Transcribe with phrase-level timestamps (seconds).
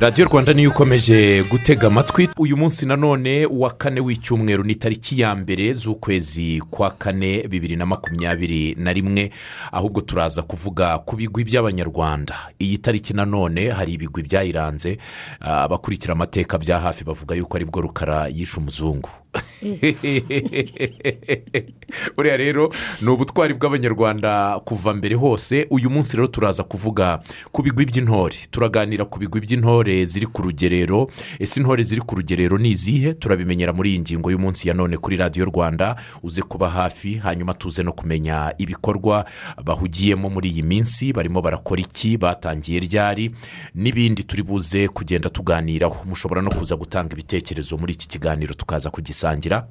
[0.00, 2.28] radiyo rwanda niyo ukomeje gutega amatwi.
[2.38, 7.86] Uyu munsi nanone wa kane w'icyumweru ni tariki ya mbere z'ukwezi kwa kane bibiri na
[7.86, 9.30] makumyabiri na rimwe.
[9.72, 12.34] Ahubwo turaza kuvuga ku bigwi by'abanyarwanda.
[12.58, 14.98] Iyi tariki nanone hari ibigwi byayiranze
[15.40, 19.08] ah, abakurikira amateka bya hafi bavuga yuko ari bwo rukara yishe umuzungu.
[22.16, 27.20] buriya rero ni ubutwari bw'abanyarwanda kuva mbere hose uyu munsi rero turaza kuvuga
[27.52, 28.36] ku bigwi by'intore.
[28.50, 31.10] Turaganira ku bigwi by'intore ziri ku rugerero.
[31.38, 33.14] Ese intore ziri ku rugerero ni izihe?
[33.14, 35.96] Turabimenyera muri iyi ngingo y'umunsi ya none kuri radiyo rwanda.
[36.22, 39.24] Uze kuba hafi hanyuma tuze no kumenya ibikorwa
[39.64, 41.12] bahugiyemo muri iyi minsi.
[41.12, 42.16] Barimo barakora iki?
[42.16, 43.30] Batangiye ryari?
[43.74, 46.04] N'ibindi turi buze kugenda tuganiraho.
[46.04, 49.66] Mushobora no kuza gutanga ibitekerezo muri iki kiganiro tukaza kugisangira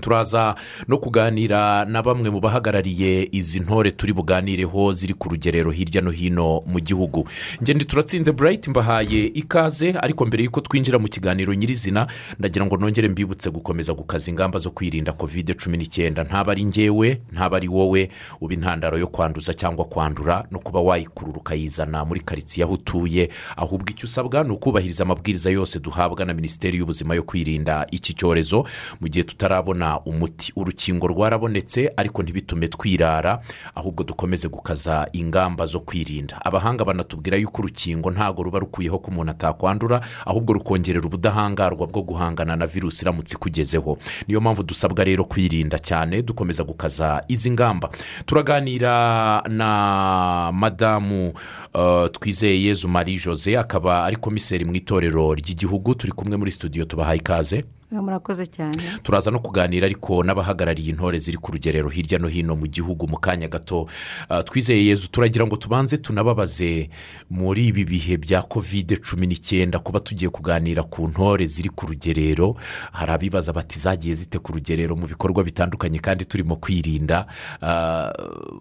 [0.00, 0.54] turaza
[0.88, 6.10] no kuganira na bamwe mu bahagarariye izi ntore turi buganireho ziri ku rugerero hirya no
[6.10, 7.28] hino mu gihugu.
[7.62, 12.06] Ngende turatsinze burayiti mbahaye ikaze ariko mbere y'uko twinjira mu kiganiro nyirizina
[12.38, 16.24] ndagira ngo nongere mbibutse gukomeza gukaza ingamba zo kwirinda kovide cumi n'icyenda.
[16.24, 21.38] Ntaba ari ngewe ntaba ari wowe uba intandaro yo kwanduza cyangwa kwandura no kuba wayikurura
[21.38, 23.28] ukayizana muri karitsiye aho utuye.
[23.56, 28.64] Ahubwo icyo usabwa ni ukubahiriza amabwiriza yose duhabwa na minisiteri y'ubuzima yo kwirinda iki cyorezo
[29.00, 30.52] mu gihe tutarabona umuti.
[30.56, 33.40] Urukingo rwarabonetse ariko ntibitume twirara
[33.74, 36.38] ahubwo dukomeze gukaza ingamba zo kwirinda.
[36.44, 42.56] Abahanga banatubwira yuko urukingo ntabwo ruba rukuyeho ko umuntu atakwandura ahubwo rukongerera ubudahangarwa bwo guhangana
[42.56, 43.98] na virusi iramutse ikugezeho.
[44.28, 47.90] Niyo mpamvu dusabwa rero kwirinda cyane dukomeza gukaza izi ngamba.
[48.26, 51.32] Turaganira na madamu
[51.74, 55.94] uh, twizeye marie jose akaba ari komiseri mu itorero ry'igihugu.
[55.94, 57.64] Turi kumwe muri studio tubahaye ikaze.
[57.90, 58.78] Murakoze cyane.
[59.02, 63.18] Turaza no kuganira ariko n'abahagarariye intore ziri ku rugerero hirya no hino mu gihugu mu
[63.18, 63.86] kanya gato.
[64.28, 66.88] Ah, twizeye yezu turagira ngo tubanze tunababaze
[67.30, 72.54] muri ibi bihe bya kovide cumi n'icyenda kuba tugiye kuganira ku ntore ziri ku rugerero
[72.92, 77.26] hari abibaza bati zagiye zite ku rugerero mu bikorwa bitandukanye kandi turimo kwirinda?
[77.62, 78.12] Ah,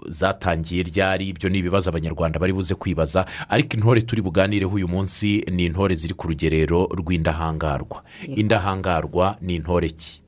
[0.10, 1.30] zatangiye ryari?
[1.30, 3.26] Ibyo ni ibibazo abanyarwanda bari buze kwibaza.
[3.50, 8.02] Ariko intore turi buganireho uyu munsi ni intore ziri ku rugerero rw'indahangarwa.
[8.26, 10.22] Indahangarwa ni intore ki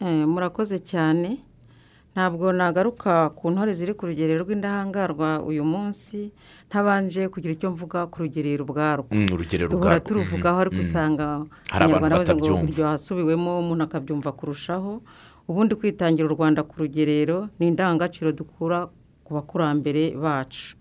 [0.00, 1.40] Eh, murakoze cyane.
[2.16, 6.32] Ntabwo nagaruka ku ntore ziri ku rugerero rw'indahangarwa uyu munsi
[6.68, 9.28] ntabanje kugira icyo mvuga ku rugerero ubwarwo Mm,
[9.68, 12.72] duhora turuvugaho ariko usanga Hari abantu abanyarwanda bavuze ngo batabyumva.
[12.72, 14.92] ryohasubiwemo umuntu akabyumva kurushaho.
[15.48, 18.88] Ubundi kwitangira u rwanda ku rugerero ni indangagaciro dukura
[19.24, 20.72] ku bakurambere bacu.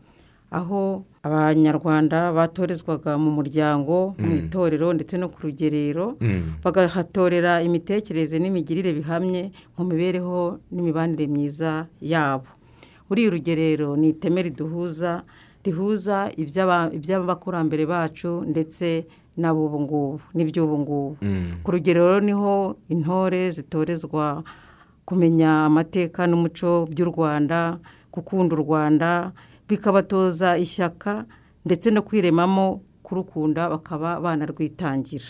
[0.56, 6.14] Aho abanyarwanda batorezwaga mu muryango mu itorero ndetse no ku rugerero
[6.64, 12.46] bagahatorera imitekerereze n'imigirire bihamye mu mibereho n'imibanire myiza yabo.
[13.10, 15.26] Buriya urugerero ni iteme riduhuza
[15.66, 19.06] rihuza iby'aba- iby'abakurambere bacu ndetse
[19.38, 21.18] n'ab'ubu ngubu n'iby'ubu ngubu.
[21.66, 24.46] Ku rugerero ni ho intore zitorezwa
[25.06, 27.78] kumenya amateka n'umuco by'u rwanda
[28.14, 29.10] gukunda u rwanda
[29.70, 31.26] bikabatoza ishyaka
[31.66, 35.26] ndetse no kwiremamo kurukunda bakaba banarwitangira.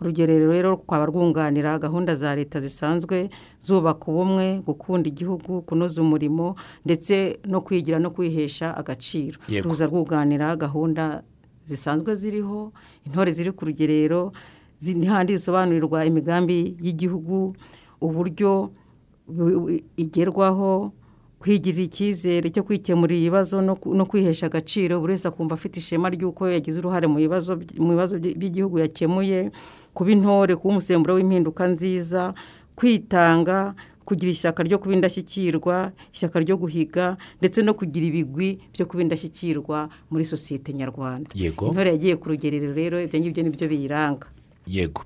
[0.00, 3.28] Urugerero rero rukaba rwunganira gahunda za leta zisanzwe
[3.60, 9.38] zubaka ubumwe gukunda igihugu kunoza umurimo ndetse no kwigira no kwihesha agaciro.
[9.68, 11.22] Ruza rwunganira gahunda
[11.64, 12.72] zisanzwe ziriho
[13.06, 14.32] intore ziri ku rugerero
[14.80, 17.52] n'ahandi zisobanurirwa imigambi y'igihugu
[18.00, 18.72] uburyo
[19.28, 20.92] bu- bu- igerwaho
[21.40, 25.00] kwigirira icyizere cyo kwikemurira ibibazo no kwihesha agaciro.
[25.00, 27.56] Buri wese akumva afite ishema ry'uko yagize uruhare mu bibazo
[28.20, 29.50] by'igihugu yakemuye.
[29.96, 32.34] Kuba intore kuba umusemburo w'impinduka nziza
[32.76, 39.02] kwitanga kugira ishyaka ryo kuba indashyikirwa ishyaka ryo guhiga ndetse no kugira ibigwi byo kuba
[39.02, 41.30] indashyikirwa muri sosiyete nyarwanda.
[41.34, 41.66] Yego.
[41.72, 44.26] intore yagiye ku rugerero rero ibyo ngibyo ni byo biyiranga.
[44.66, 45.02] Yego.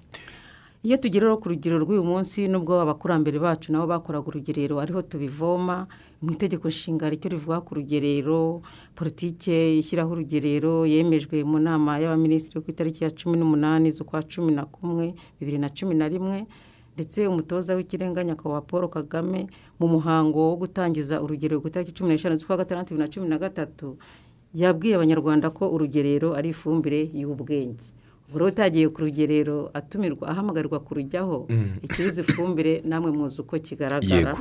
[0.85, 5.87] Iyo tugera ku rugerero rw'uyu munsi nubwo abakurambere bacu nabo bakoraga urugerero ariho tubivoma
[6.25, 8.63] mu itegeko nshinga ricyo rivuga ku rugerero
[8.97, 14.65] politike ishyiraho urugerero yemejwe mu nama y'abaminisitiri ku itariki ya cumi n'umunani z'ukwa cumi na
[14.65, 16.47] kumwe bibiri na cumi na rimwe
[16.95, 19.41] ndetse umutoza w'ikirenga nyakubahwa paul kagame
[19.79, 23.39] mu muhango wo gutangiza urugerero ku itariki cumi n'eshanu z'ukwa gatandatu bibiri na cumi na
[23.39, 23.99] gatatu
[24.55, 27.85] yabwiye abanyarwanda ko urugerero ari ifumbire y'ubwenge.
[28.33, 31.47] Rero utagiye ku rugerero atumirwa ahamagarirwa kurujyaho
[31.83, 34.39] ikibuze ifumbire namwe muzi uko kigaragara.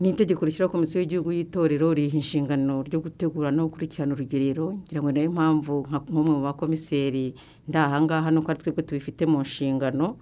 [0.00, 4.76] Ni itegeko rishyiraho komisiyo y'igihugu y'itorero riha inshingano ryo gutegura no gukurikirana urugerero.
[4.84, 7.32] Ngira ngo na yo mpamvu nka nk'umwe mu bakomiseri
[7.68, 10.20] ndahangaha nuko ari twebwe tubifite mu nshingano.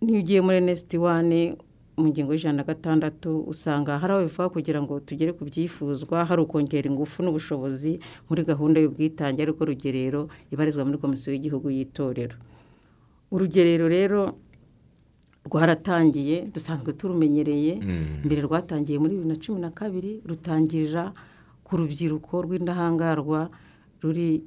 [0.00, 1.60] Niyo ugiye muri enesiti wane
[2.00, 6.40] mu ngingo y'ijana na gatandatu usanga hari aho bivuga kugira ngo tugere ku byifuzwa hari
[6.40, 8.00] ukongera ingufu n'ubushobozi
[8.30, 12.40] muri gahunda y'ubwitange ariko rugerero ibarizwa muri komisiyo y'igihugu y'itorero.
[13.28, 14.38] Urugerero rero
[15.48, 17.72] rwaratangiye dusanzwe turumenyereye
[18.24, 21.12] mbere rwatangiye muri bibiri na cumi na kabiri rutangirira
[21.64, 23.48] ku rubyiruko rw'indahangarwa
[24.04, 24.44] ruri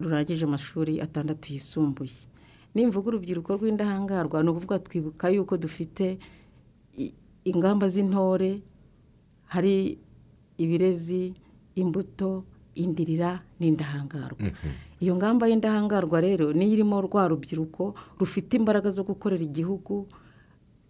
[0.00, 2.14] rurangije amashuri atandatu yisumbuye.
[2.74, 6.18] Nimvuga urubyiruko rw'indahangarwa ni ukuvuga twibuka yuko dufite
[7.44, 8.62] ingamba z'intore
[9.50, 9.98] hari
[10.58, 11.34] ibirezi
[11.74, 12.44] imbuto
[12.74, 14.50] indirira n'indahangarwa.
[15.02, 20.06] Iyo ngamba y'indahangarwa rero niyo irimo rwa rubyiruko rufite imbaraga zo gukorera igihugu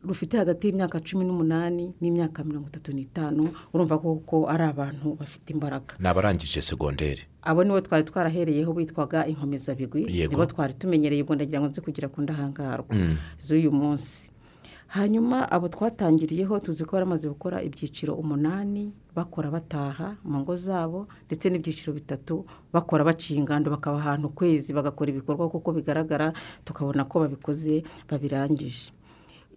[0.05, 5.95] rufite hagati y'imyaka cumi n'umunani n'imyaka mirongo itatu n'itanu urumva ko ari abantu bafite imbaraga.
[5.99, 11.69] Ni abarangije segonderi abo nibo twari twarahereyeho bitwaga inkomezabigwi nibo twari tumenyereye ubwo ndagira ngo
[11.69, 12.95] nze kugira ku ndahangarwa
[13.39, 14.31] z'uyu munsi.
[14.89, 21.51] Hanyuma abo twatangiriyeho tuzi ko baramaze gukora ibyiciro umunani bakora bataha mu ngo zabo ndetse
[21.53, 26.33] n'ibyiciro bitatu bakora baciye ingando bakaba ahantu ukwezi bagakora ibikorwa kuko bigaragara
[26.65, 28.97] tukabona ko babikoze babirangije.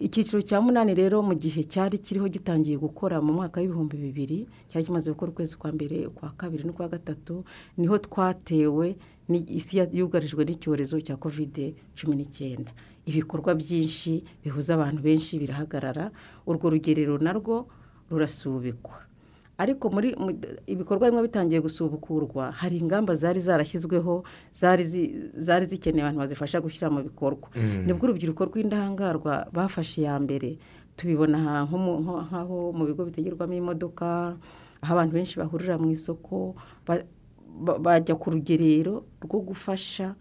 [0.02, 4.40] Icyiciro cya munani rero mu gihe cyari kiriho gitangiye gukora mu mwaka w'ibihumbi bibiri
[4.70, 7.44] cyari kimaze gukora ukwezi kwa mbere ukwa kabiri n'ukwa gatatu
[7.78, 8.96] ni ho twatewe
[9.60, 12.72] isi yugarijwe n'icyorezo cya kovide cumi n'icyenda.
[13.06, 16.12] Ibikorwa byinshi bihuza abantu benshi birahagarara
[16.50, 17.68] urwo rugerero narwo
[18.10, 18.98] rurasubikwa.
[19.62, 20.34] Ariko muri mu-
[20.66, 26.90] ibikorwa bimwe bitangiye gusubukurwa hari ingamba zari zarashyizweho zari zi- zari zikeneye abantu bazifasha gushyira
[26.90, 27.48] mu bikorwa.
[27.86, 30.58] Nibwo urubyiruko rw'indahangarwa bafashe iya mbere.
[30.98, 31.38] Tubibona
[31.70, 34.34] nk'aho mu bigo bitegerwamo imodoka
[34.82, 36.56] aho abantu benshi bahurira mu isoko
[36.88, 37.06] ba-
[37.62, 40.16] ba- bajya ku rugerero rwo gufasha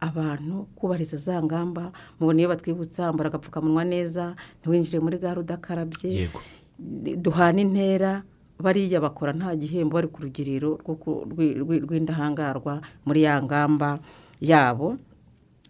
[0.00, 1.92] abantu kubahiriza za ngamba.
[2.18, 4.32] Mubona iyo batwibutsa ambara agapfukamunwa neza
[4.64, 6.30] ntiwinjire muri gare udakarabye.
[7.18, 8.22] Duhana intera
[8.58, 13.98] bariya bakora nta gihembo bari ku rugerero rw'indahangarwa muri ya ngamba
[14.40, 14.98] yabo.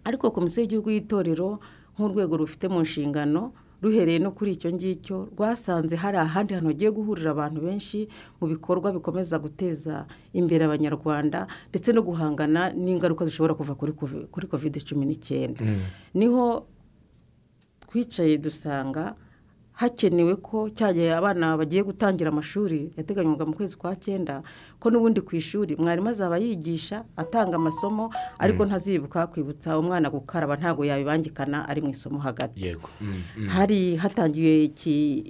[0.04, 1.60] Ariko komisiyo y'igihugu y'itorero
[1.96, 3.52] nk'urwego rufite mu nshingano
[3.82, 8.08] ruhereye no kuri icyo ngicyo rwasanze hari ahandi hantu hagiye guhurira abantu benshi
[8.40, 14.46] mu bikorwa bikomeza guteza imbere abanyarwanda ndetse no guhangana n'ingaruka zishobora kuva kuri kovi- kuri
[14.50, 15.62] kovide cumi n'icyenda.
[16.14, 16.66] Niho
[17.86, 19.14] twicaye dusanga
[19.78, 24.42] hakenewe ko cyagihe abana bagiye gutangira amashuri yateganywaga mu kwezi kwa cyenda
[24.82, 28.10] ko n'ubundi ku ishuri mwarimu azaba yigisha atanga amasomo
[28.42, 32.74] ariko ntazibuka kwibutsa umwana gukaraba ntabwo yabibangikana ari mu isomo hagati.
[33.00, 33.48] Mm, mm.
[33.54, 34.66] hari hatangiwe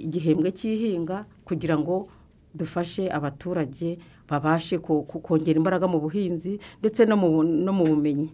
[0.04, 2.08] igihembwe cy'ihinga kugira ngo
[2.56, 8.32] dufashe abaturage babashe kongera imbaraga mu buhinzi ndetse no mu bumenyi.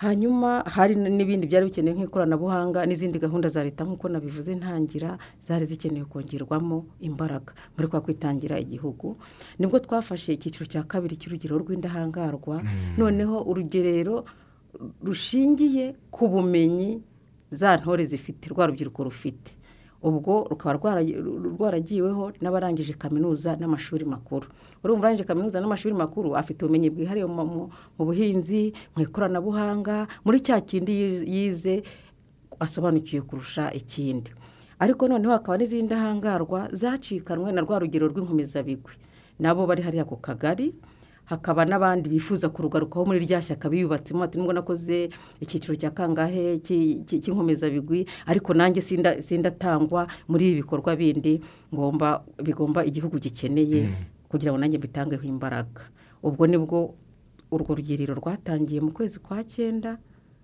[0.00, 6.08] Hanyuma hari n'ibindi byari bikenewe nk'ikoranabuhanga n'izindi gahunda za leta nk'uko nabivuze ntangira zari zikenewe
[6.08, 7.52] kongerwamo imbaraga.
[7.76, 9.20] Muri kwa kwitangira igihugu
[9.60, 12.64] ni bwo twafashe icyiciro cya kabiri cy'urugero rw'indahangarwa.
[12.96, 14.24] Noneho urugerero
[15.04, 17.02] rushingiye ku bumenyi
[17.50, 19.52] za ntore zifite rwa rubyiruko rufite.
[20.02, 21.04] Ubwo rukaba rwara-
[21.56, 24.46] rwaragiweho n'abarangije kaminuza n'amashuri makuru.
[24.84, 27.68] Urumva urangije kaminuza n'amashuri makuru afite ubumenyi bwihariye mu-
[28.00, 31.74] buhinzi mu ikoranabuhanga muri cya kindi yiz- yize
[32.60, 34.30] asobanukiwe kurusha ikindi.
[34.80, 38.96] Ariko noneho hakaba n'izindi ndahangarwa zacikanwe na rwa rugero rw'inkomezabigwi
[39.38, 40.72] nabo bari hariya ku kagari
[41.30, 47.06] hakaba n'abandi bifuza kurugarukaho muri rya shyaka biyubatsemo ati nubwo nakoze icyiciro cya kangahe cy'i-
[47.06, 51.38] cy'i- cy'inkomezabigwi ariko nanjye sinda- sindatangwa muri ibi bikorwa bindi
[51.70, 53.86] ngomba bigomba igihugu gikeneye
[54.26, 55.86] kugira ngo nanjye mbitangeho imbaraga.
[56.22, 56.94] Ubwo ni bwo
[57.50, 59.98] urwo rugerero rwatangiye mu kwezi kwa cyenda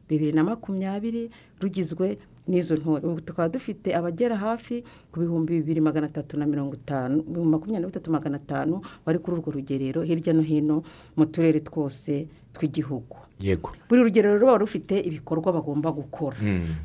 [0.09, 3.03] bibiri na makumyabiri rugizwe n'izo ntore.
[3.07, 7.83] Ubu tukaba dufite abagera hafi ku bihumbi bibiri magana atatu na mirongo itanu ibihumbi makumyabiri
[7.83, 10.83] na bitatu magana atanu bari kuri urwo rugerero hirya no hino
[11.17, 13.17] mu turere twose tw'igihugu.
[13.43, 13.75] Yego.
[13.89, 16.37] Buri rugerero ruba rufite ibikorwa bagomba gukora.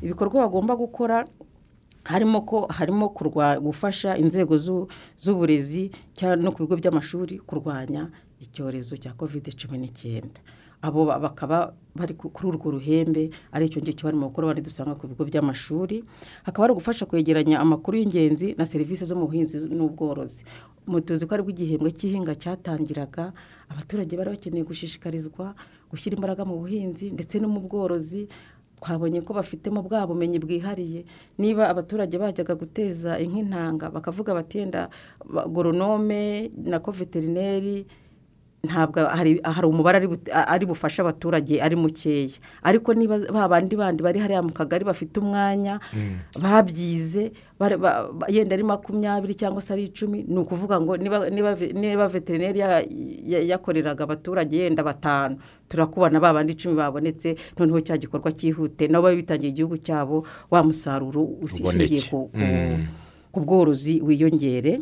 [0.02, 1.24] Ibikorwa bagomba gukora
[2.04, 3.14] harimo ko harimo
[3.62, 8.10] gufasha inzego z'u- z'uburezi cyangwa no ku bigo by'amashuri kurwanya
[8.42, 10.42] icyorezo cya kovide cumi n'icyenda.
[10.82, 14.98] Abo ba- bakaba bari ku- kuri urwo ruhembe ari icyo ngicyo barimo gukora bari dusanga
[14.98, 16.02] ku bigo by'amashuri.
[16.42, 20.42] Hakaba hari gufasha kwegeranya amakuru y'ingenzi na serivisi zo mu buhinzi n'ubworozi.
[21.06, 23.30] Tuzi ko ari bwo igihembwe cy'ihinga cyatangiraga
[23.70, 25.54] abaturage bari bakeneye gushishikarizwa
[25.90, 28.26] gushyira imbaraga mu buhinzi ndetse no mu bworozi.
[28.82, 31.06] Twabonye ko bafitemo bwa bumenyi bwihariye.
[31.38, 34.90] Niba abaturage bajyaga guteza inka intanga bakavuga bati yenda
[35.22, 37.86] ba- goronome na veterineri
[38.62, 42.30] ntabwo hari umubare ari bu- ari bufashe abaturage ari mukeya.
[42.62, 45.80] Ariko niba ba bandi bandi bari hariya mu kagari bafite umwanya
[46.38, 51.26] babyize bare- ba- ba- yenda ari makumyabiri cyangwa se ari icumi ni ukuvuga ngo niba
[51.30, 52.86] niba ve- niba veterineri ya-
[53.26, 55.42] ya- yakoreraga abaturage yenda batanu.
[55.68, 58.86] Turakubona ba bandi icumi babonetse noneho cya gikorwa cyihute.
[58.86, 62.30] Nabo bitangiye igihugu cyabo wa musaruro ushingiye ku-
[63.32, 64.80] ku bworozi wiyongere.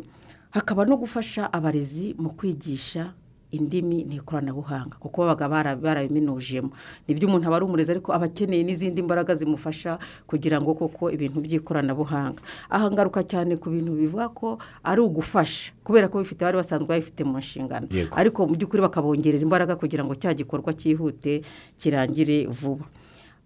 [0.51, 3.15] Hakaba no gufasha abarezi mu kwigisha
[3.51, 6.71] indimi n'ikoranabuhanga kuko babaga bara- barabiminujemo
[7.07, 11.11] ni byo umuntu aba ari umurezi ariko aba akeneye n'izindi mbaraga zimufasha kugira ngo koko
[11.11, 12.39] ibintu by'ikoranabuhanga.
[12.71, 17.21] Aha ngaruka cyane ku bintu bivuga ko ari ugufasha kubera ko bifite bari basanzwe babifite
[17.27, 17.87] mu nshingano.
[18.15, 21.43] Ariko mu by'ukuri bakabongerera imbaraga kugira ngo cya gikorwa cyihute
[21.79, 22.85] kirangire vuba.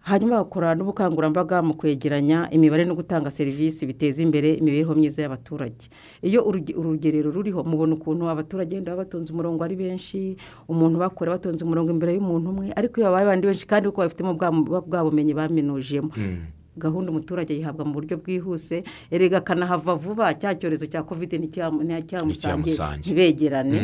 [0.06, 5.90] Hanyuma bakora n'ubukangurambaga mu kwegeranya imibare no gutanga serivisi biteza imbere imibereho myiza y'abaturage.
[6.22, 10.38] Iyo uruge- urugerero ruriho mubona ukuntu abaturage baba batonze umurongo ari benshi
[10.70, 14.32] umuntu bakora batonze umurongo imbere y'umuntu umwe ariko iyo babaye abandi benshi kandi kuko bafitemo
[14.38, 16.14] bwa bumenyi baminujemo.
[16.78, 23.00] Gahunda umuturage yihabwa mu buryo bwihuse erega akanahava vuba cya cyorezo cya kovide nticyamusange Nticyamusange.
[23.00, 23.80] ntibegerane.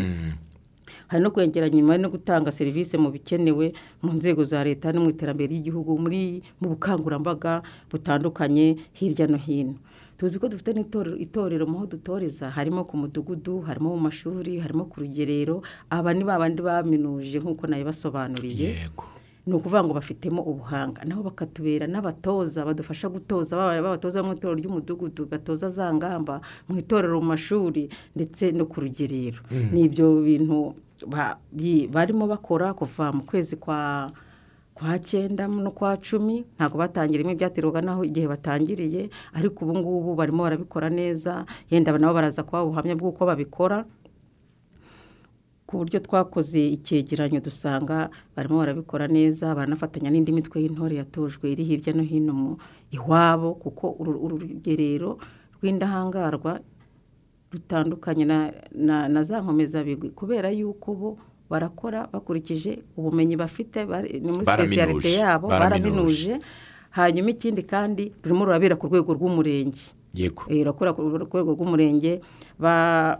[1.12, 5.10] Hari no kwegeranya imibare no gutanga serivisi mu bikenewe mu nzego za leta no mu
[5.12, 7.60] iterambere ry'igihugu muri mu bukangurambaga
[7.92, 9.76] butandukanye hirya no hino.
[10.18, 10.72] Tuzi ko dufite
[11.20, 12.48] itorero mu ho dutoreza.
[12.54, 15.66] Harimo ku mudugudu harimo mu mashuri harimo ku rugerero.
[15.90, 18.88] Aba ni ba bandi baminuje nk'uko nabibasobanuriye
[19.42, 21.02] ni ukuvuga ngo bafitemo ubuhanga.
[21.02, 26.40] Naho bakatubera n'abatoza badufasha gutoza baba babatoza mu itorero ry'umudugudu batoza za ngamba
[26.70, 29.42] mu itorero mu mashuri ndetse no ku rugerero.
[29.74, 30.78] Ni ibyo bintu
[31.92, 34.12] barimo bakora kuva mu kwezi kwa
[34.74, 40.44] kwa cyenda no kwa cumi ntabwo batangiramo ibyaterwaga naho igihe batangiriye ariko ubu ngubu barimo
[40.44, 43.86] barabikora neza yenda nabo baraza kubaha ubuhamya bw'uko babikora.
[45.68, 51.94] Ku buryo twakoze icyegeranyo dusanga barimo barabikora neza baranafatanya n'indi mitwe y'intore yatojwe iri hirya
[51.94, 52.58] no hino
[52.92, 55.16] iwabo kuko uru rugerero
[55.62, 56.60] rw'indahangarwa
[57.52, 60.10] rutandukanye na, na, na za nkomezabigwi.
[60.10, 61.18] Kubera yuko bo
[61.50, 63.86] barakora bakurikije ubumenyi bafite
[64.22, 66.40] ni muri sipesiyalite yabo baraminuje.
[66.92, 69.96] hanyuma ikindi kandi rurimo rurabera ku rwego rw'umurenge.
[70.14, 70.44] Yego.
[70.50, 72.22] Eh, rurakora ku rwego rw'umurenge
[72.60, 73.20] ba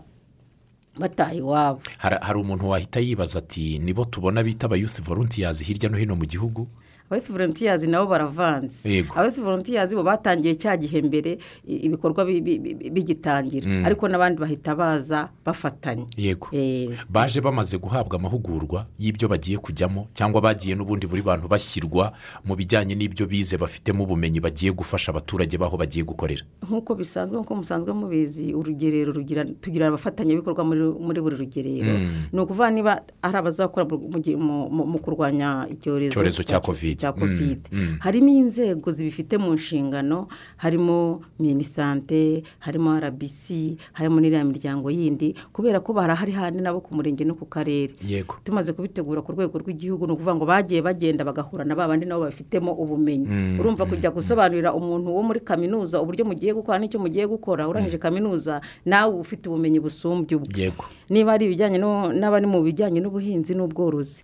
[0.98, 1.80] bataha iwabo.
[1.98, 6.68] Hari umuntu wahita yibaza ati nibo tubona bita abayusi volunteers hirya no hino mu gihugu?
[7.12, 9.04] Abayifu volunteers nabo baravanze.
[9.14, 11.38] Abayifu volunteers bo batangiye cya gihe mbere
[11.68, 13.68] ibikorwa bi- bi- bi- bigitangira.
[13.84, 16.48] Ariko n'abandi bahita baza bafatanya yego.
[16.52, 22.12] Eh, baje bamaze guhabwa amahugurwa y'ibyo bagiye kujyamo cyangwa bagiye n'ubundi buri bantu bashyirwa
[22.44, 26.42] mu bijyanye n'ibyo bize bafitemo ubumenyi bagiye gufasha abaturage baho bagiye gukorera.
[26.64, 29.12] Nk'uko bisanzwe nk'uko musanzwe mubizi urugerero
[29.60, 31.92] tugira abafatanyabikorwa muri, buri rugerero.
[32.32, 37.01] Ni ukuvuga niba ari abazakora mu, kurwanya icyorezo cya Covid.
[37.02, 37.60] Cya Mm, covid.
[37.72, 37.96] mm.
[37.98, 40.30] harimo inzego zibifite mu nshingano
[40.62, 47.24] harimo minisante harimo rbc harimo n'iriya miryango yindi kubera ko barahari handi nabo ku murenge
[47.26, 47.94] no ku karere.
[48.06, 48.36] Yego.
[48.44, 52.22] Tumaze kubitegura ku rwego rw'igihugu ni ukuvuga ngo bagiye bagenda bagahura na ba bandi nabo
[52.30, 53.58] babifitemo ubumenyi.
[53.58, 58.60] Urumva kujya gusobanurira umuntu wo muri kaminuza uburyo mugiye gukora n'icyo mugiye gukora urangije kaminuza
[58.86, 60.72] nawe ufite ubumenyi busumbye ubwe.
[61.10, 61.78] Niba ari ibijyanye
[62.16, 64.22] n'abari mu bijyanye n'ubuhinzi n'ubworozi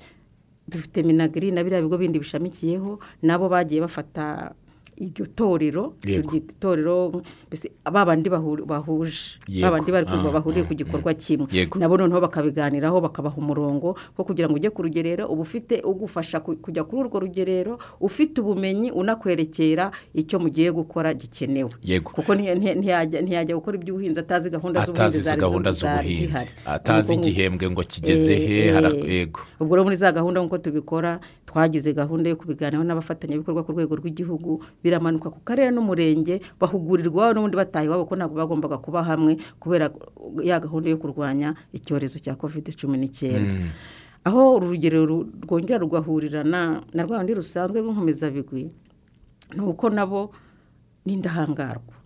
[0.69, 4.53] dufite minagiri na biriya bigo bindi bishamikiyeho nabo bagiye bafata
[4.99, 9.39] iryo torero turyita itorero mbese ba bandi bahu- bahuje.
[9.49, 9.63] Yego.
[9.67, 11.47] ba bandi bari kumva Ah, bahuriye ah, ku gikorwa kimwe
[11.79, 16.57] nabo noneho bakabiganiraho bakabaha umurongo wo kugira ngo ujye ku rugerero uba ufite ugufasha ku-
[16.59, 21.71] kujya kuri urwo rugerero ufite ubumenyi unakwerekera icyo mugiye gukora gikenewe.
[22.03, 25.31] Kuko ntiya- ntiya- ntiyajya gukora iby'ubuhinzi atazi gahunda z'ubuhinzi
[26.67, 29.29] atazi igihembwe ngo kigeze he Eh, eh.
[29.61, 34.61] ubwo rero muri za gahunda nk'uko tubikora twagize gahunda yo kubiganiraho n'abafatanyabikorwa ku rwego rw'igihugu
[34.85, 39.89] biramanuka ku karere n'umurenge bahugurirwa n'ubundi bataha iwabo ko ntabwo bagombaga kuba hamwe kubera
[40.45, 43.73] ya gahunda yo kurwanya icyorezo cya kovide cumi n'icyenda
[44.29, 48.69] aho uru rugero ru- rwongera rugahurira na rwa rundi rusanzwe rw'inkomezabigwi
[49.57, 50.37] ni uko nabo
[51.09, 51.97] ni indahangarwa.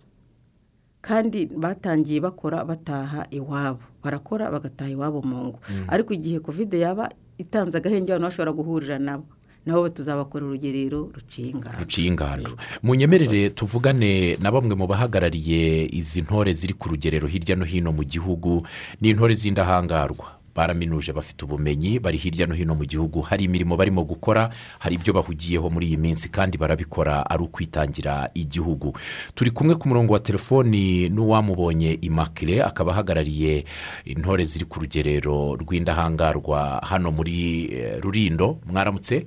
[1.03, 5.59] Kandi batangiye bakora bataha iwabo barakora bagataha iwabo mu ngo.
[5.91, 9.25] Ariko igihe kovide yaba itanze agahenge abantu bashobora guhurira nabo.
[9.65, 12.51] Nabo tuzabakorera urugerero ruciye ingano ruciye ingando
[12.83, 18.03] munyemerere tuvugane na bamwe mu bahagarariye izi ntore ziri ku rugerero hirya no hino mu
[18.03, 18.67] gihugu.
[18.99, 20.42] Ni intore z'indahangarwa.
[20.55, 23.21] Baraminuje bafite ubumenyi bari hirya no hino mu gihugu.
[23.21, 28.93] Hari imirimo barimo gukora hari ibyo bahugiyeho muri iyi minsi kandi barabikora ari ukwitangira igihugu.
[29.35, 33.65] Turi kumwe ku murongo wa telefoni n'uwamubonye imakire akaba ahagarariye
[34.05, 38.59] intore ziri ku rugerero rw'indahangarwa hano muri eh, rurindo.
[38.65, 39.25] Mwaramutse?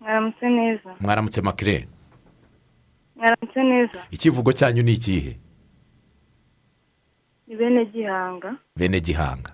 [0.00, 0.90] Mwaramutse neza.
[1.00, 1.88] Mwaramutse makire
[3.16, 3.98] mwaramutse neza.
[4.10, 5.38] Ikivugo cyanyu ni ikihe?
[7.48, 8.56] Ni bene gihanga.
[8.76, 9.51] Bene gihanga.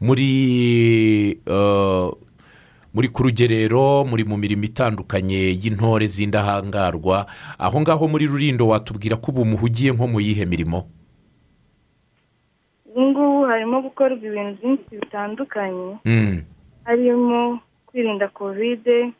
[0.00, 0.30] Muri
[1.46, 2.08] eh,
[2.94, 7.26] muri ku rugerero muri mu mirimo itandukanye y'intore z'indahangarwa
[7.58, 10.88] aho ngaho muri rurindo watubwira ko ubu muhugiye nko mu yihe mirimo?
[12.90, 15.96] Ubu ngubu harimo gukorwa ibintu byinshi bitandukanye.
[16.04, 16.42] Mm,
[16.84, 19.12] harimo kwirinda kovide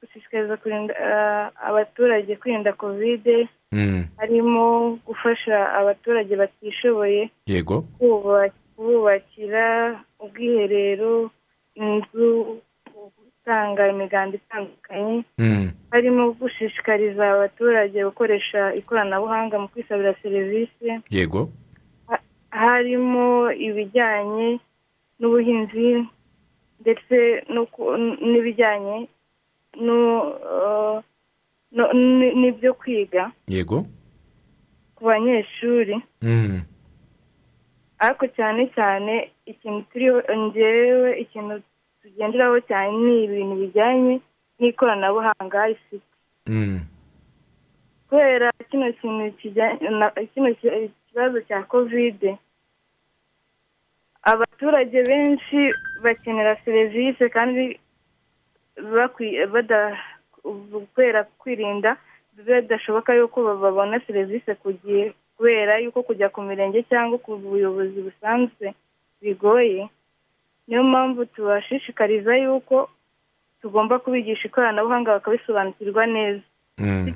[0.00, 7.82] gushishikariza kurinda ah, abaturage kwirinda kovide mm, harimo gufasha abaturage batishoboye yego.
[7.98, 11.30] kuba- kububakira ubwiherero
[11.74, 12.28] inzu
[13.16, 20.88] gutanga imiganda itandukanye Mm, harimo gushishikariza abaturage gukoresha ikoranabuhanga mu kwisabira serivisi.
[21.10, 21.50] Yego.
[22.50, 24.58] Harimo ibijyanye
[25.20, 26.06] n'ubuhinzi
[26.80, 27.16] ndetse
[28.30, 29.08] n'ibijyanye
[31.92, 33.86] n- n'ibyo kwiga yego.
[34.96, 36.00] ku banyeshuri.
[36.22, 36.60] Mm,
[37.98, 41.54] ariko cyane cyane ikintu turiho ngewe ikintu
[42.02, 44.14] tugenderaho cyane ni ibintu bijyanye
[44.58, 46.06] n'ikoranabuhanga ifite.
[46.46, 46.80] Mm,
[48.08, 49.24] kubera kino kintu
[50.32, 52.38] kino ki- kibazo cya kovide
[54.22, 55.58] abaturage benshi
[56.02, 57.80] bakenera serivisi kandi
[60.94, 61.96] kubera kwirinda
[62.36, 65.12] bidashoboka yuko babona serivisi ku gihe.
[65.36, 68.74] Kubera yuko kujya ku mirenge cyangwa ku buyobozi busanzwe
[69.22, 69.88] bigoye
[70.68, 72.88] niyo mpamvu tubashishikariza yuko
[73.62, 76.42] tugomba kubigisha ikoranabuhanga bakabisobanukirwa neza.
[76.78, 77.08] Mm,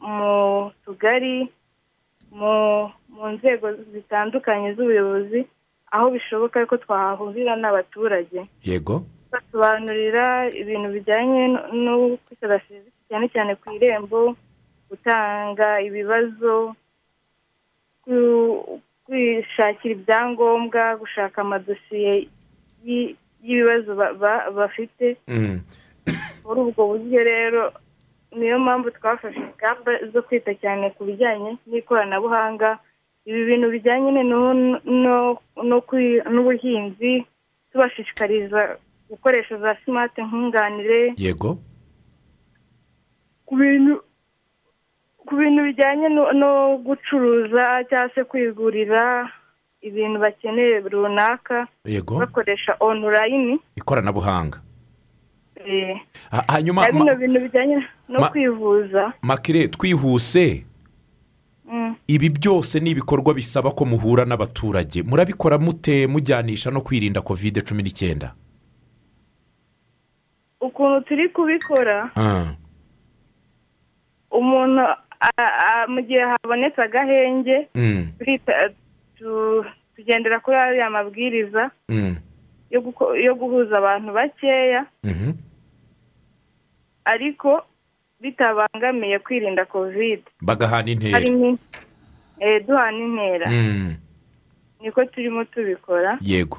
[0.00, 1.50] mu tugari
[2.30, 5.46] mu nzego zitandukanye z'ubuyobozi
[5.90, 8.40] aho bishoboka ko twahahurira n'abaturage.
[8.64, 9.02] Yego.
[9.32, 11.42] Basobanurira ibintu bijyanye
[11.74, 14.36] no- kwisaba serivisi cyane cyane ku irembo
[14.90, 16.74] gutanga ibibazo
[19.06, 22.28] kwishakira ibyangombwa gushaka amadosiye
[22.84, 25.16] y'i- y'ibibazo ba- ba- bafite.
[25.28, 25.60] Mm,
[26.44, 27.72] muri ubwo buryo rero
[28.36, 32.78] niyo mpamvu twafashe ingamba zo kwita cyane ku bijyanye n'ikoranabuhanga.
[33.26, 34.10] Ibi bintu bijyanye
[36.30, 37.26] n'ubuhinzi
[37.72, 38.76] tubashishikariza
[39.10, 41.14] gukoresha za simati nkunganire.
[41.16, 41.58] Yego.
[43.46, 44.02] Ku bintu
[45.30, 49.30] ku bintu bijyanye no- gucuruza cyangwa se kwigurira
[49.80, 52.18] ibintu bakeneye runaka yego.
[52.18, 54.58] bakoresha onurayini ikoranabuhanga.
[55.54, 55.96] Eh,
[56.30, 59.12] Ha- hanyuma na bino bintu bijyanye no kwivuza.
[59.22, 60.66] Makire twihuse.
[61.70, 61.94] Mm.
[62.08, 65.02] ibi byose ni ibikorwa bisaba ko muhura n'abaturage.
[65.06, 68.34] Murabikora mute mujyanisha no kwirinda kovide cumi n'icyenda?
[70.60, 72.54] Ukuntu turi kubikora Ah,
[74.30, 74.82] umuntu
[75.88, 78.08] mu gihe habonetse agahenge mm,
[79.96, 82.16] tugendera kuri ariya mabwiriza mm,
[83.24, 84.86] yo guhuza abantu bakeya.
[85.04, 85.32] Mhm,
[87.04, 87.62] ariko
[88.20, 91.20] bitabangamiye kwirinda kovide bagahana intera.
[92.40, 93.46] Eh, duhana intera.
[93.50, 93.96] Mm,
[94.80, 96.18] niko turimo tubikora.
[96.20, 96.58] Yego.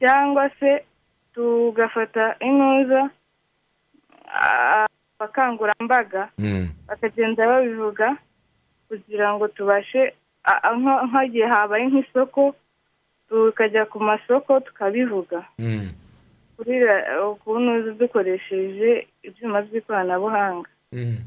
[0.00, 0.84] Cyangwa se
[1.34, 3.10] tugafata intuza
[5.18, 8.16] abakangurambaga Mm, bakagenda babivuga
[8.88, 10.12] kugira ngo tubashe
[11.08, 12.54] nk'igihe habaye nk'isoko
[13.28, 15.42] tukajya ku masoko tukabivuga.
[15.58, 15.90] Mm,
[16.56, 20.68] kuri ra- ukuntu dukoresheje ibyuma by'ikoranabuhanga.
[20.92, 21.18] Mm.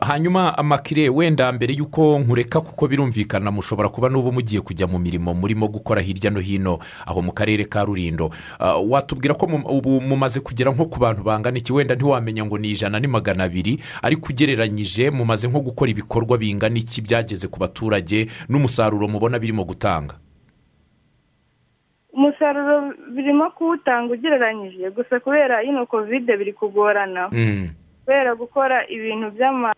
[0.00, 5.34] Hanyuma amakire wenda mbere y'uko nkureka kuko birumvikana mushobora kuba n'ubu mugiye kujya mu mirimo
[5.34, 10.40] murimo gukora hirya no hino aho mu karere ka rurindo Ah, watubwira ko ubu mumaze
[10.40, 11.72] kugera nko ku bantu bangana iki?
[11.72, 16.78] Wenda ntiwamenya ngo ni ijana ni magana abiri ariko ugereranyije mumaze nko gukora ibikorwa bingana
[16.78, 20.14] iki byageze ku baturage n'umusaruro mubona birimo gutanga?
[22.12, 27.28] Umusaruro birimo kuwutanga ugereranyije gusa kubera ino kovide biri kugorana.
[27.32, 27.68] Mm,
[28.04, 29.72] kubera gukora ibintu by'ama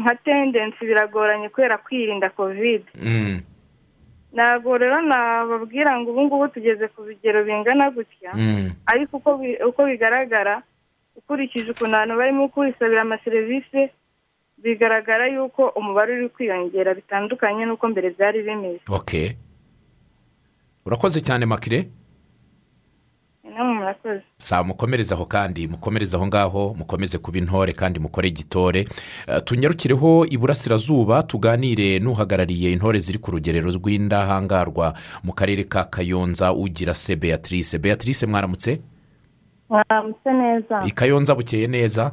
[0.00, 3.40] nka tendensi biragoranye kubera kwirinda kovide mm,
[4.32, 9.58] ntabwo rero nababwira ngo ubu ngubu tugeze ku bigero bingana gutya mm, ariko uko bi-
[9.68, 10.62] uko bigaragara
[11.16, 13.82] ukurikije ukuntu abantu barimo kwisabira amaserivisi
[14.62, 18.80] bigaragara yuko umubare uri kwiyongera bitandukanye n'uko mbere byari bimeze.
[20.86, 21.88] Urakoze cyane makire.
[23.54, 24.22] Namwe murakoze.
[24.38, 28.86] Saa mukomereze aho kandi mukomereze aho ngaho mukomeze kuba intore kandi mukore gitore
[29.28, 36.94] Eh, tunyarukireho iburasirazuba tuganire n'uhagarariye intore ziri ku rugerero rw'indahangarwa mu karere ka kayonza ugira
[36.94, 37.78] se beatrice.
[37.78, 38.80] Beatrice mwaramutse?
[39.70, 40.82] Mwaramutse neza.
[40.84, 42.12] I kayonza bukeye neza?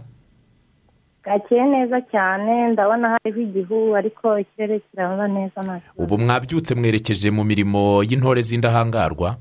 [1.23, 8.03] Bwakeye neza cyane ndabona hariho igihu ariko ikirere kiraba neza ubu mwabyutse mwerekeje mu mirimo
[8.03, 9.37] y'intore z'indahangarwa?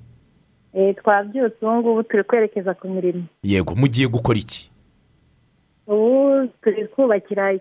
[1.03, 3.25] Twabyutse ubu ngubu turi kwerekeza ku mirimo.
[3.43, 4.71] Yego mugiye gukora iki?
[5.87, 7.59] Ubu turi kubakira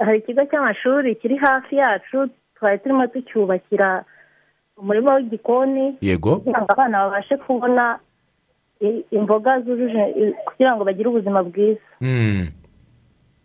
[0.00, 4.04] hari ikigo cy'amashuri kiri hafi yacu twari turimo tucyubakira
[4.76, 6.36] umurima w'igikoni yego.
[6.36, 7.98] kugira ngo abana babashe kubona
[9.10, 11.80] imboga zujuje kugira ngo bagire ubuzima bwiza.
[12.00, 12.48] Mm.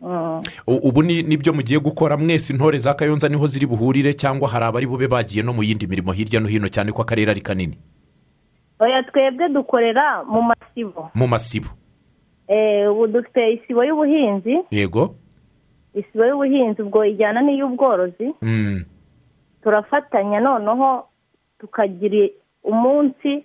[0.02, 0.42] Mm.
[0.68, 4.50] Ubu ni ni byo mugiye gukora mwese intore za kayonza ni ho ziri buhurire cyangwa
[4.50, 7.42] hari abari bube bagiye no mu yindi mirimo hirya no hino cyane ko akarere ari
[7.42, 7.78] kanini?
[8.80, 11.70] Oya twebwe dukorera mu masibo mu masibo
[12.48, 15.16] Eh, ubu dufite isibo y'ubuhinzi yego
[15.94, 18.84] isibo y'ubuhinzi ubwo ijyana n'iy'ubworozi Mm.
[19.64, 21.08] turafatanya noneho
[21.60, 22.30] tukagira
[22.64, 23.44] umunsi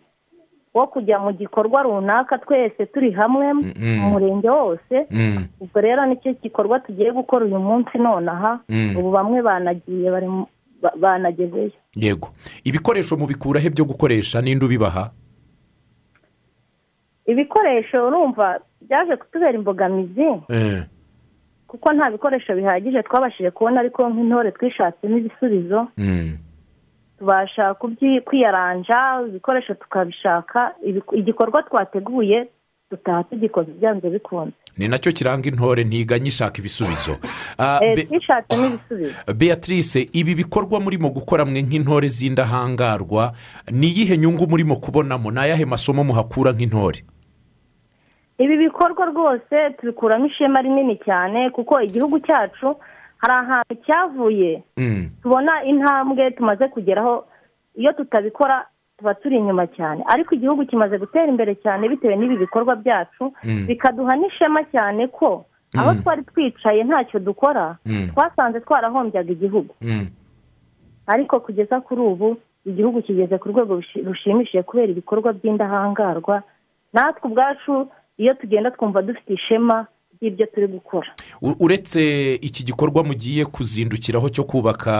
[0.74, 3.98] wo kujya mu gikorwa runaka twese turi hamwe Mm.
[4.00, 5.46] mu murenge wose Mm.
[5.60, 8.96] ubwo rero ni cyo gikorwa tugiye gukora uyu munsi nonaha Mm.
[9.00, 10.28] ubu bamwe banagiye bari
[11.00, 11.72] banagezeyo.
[11.96, 12.28] Yego.
[12.64, 15.10] Ibikoresho mubikura he byo gukoresha ninde ubibaha
[17.26, 20.26] ibikoresho urumva byaje kutubera imbogamizi.
[20.48, 20.82] Eh.
[21.66, 26.38] kuko nta bikoresho bihagije twabashije kubona ariko nk'intore twishatsemo ibisubizo Mm.
[27.18, 27.74] tubasha
[28.24, 30.74] kwiyaranja ibikoresho tukabishaka
[31.12, 32.48] igikorwa twateguye
[32.90, 34.52] dutaha tugikoze byanze bikunze.
[34.78, 37.16] Ni na cyo kiranga intore ntiganye ishaka ibisubizo.
[37.58, 43.32] Ah, Eh, Be- twishatsemo ibisubizo beatrice ibi bikorwa murimo gukora mwe nk'intore z'indahangarwa
[43.70, 45.30] ni iyihe nyungu murimo kubonamo?
[45.30, 47.04] Ni ayahe masomo muhakura nk'intore?
[48.38, 52.76] Ibi bikorwa rwose tubikuramo ishema rinini cyane kuko igihugu cyacu
[53.18, 54.62] hari ahantu cyavuye.
[54.76, 55.10] Mm.
[55.22, 57.26] tubona intambwe tumaze kugeraho
[57.76, 58.66] iyo tutabikora
[59.00, 63.64] tuba turi inyuma cyane ariko igihugu kimaze gutera imbere cyane bitewe n'ibi bikorwa byacu Mm.
[63.66, 65.44] bikaduha n'ishema cyane ko
[65.78, 66.02] aho Mm.
[66.04, 68.08] twari twicaye ntacyo dukora Mm.
[68.12, 69.72] twasanze twarahombyaga igihugu
[71.06, 72.36] ariko kugeza kuri ubu
[72.66, 76.42] igihugu kigeze ku rwego rushi- rushimishije kubera ibikorwa by'indahangarwa
[76.92, 77.88] natwe ubwacu
[78.20, 79.86] iyo tugenda twumva dufite ishema
[80.20, 81.08] ry'ibyo turi gukora.
[81.60, 84.92] Uretse iki gikorwa mugiye kuzindukiraho cyo kubaka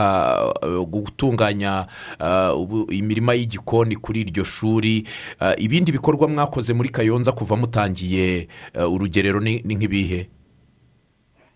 [0.65, 1.85] uh, gutunganya
[2.19, 5.05] uh, imirima y'igikoni kuri iryo shuri
[5.41, 8.47] uh, ibindi bikorwa mwakoze muri kayonza kuva mutangiye
[8.89, 10.29] urugerero ni nk'ibihe?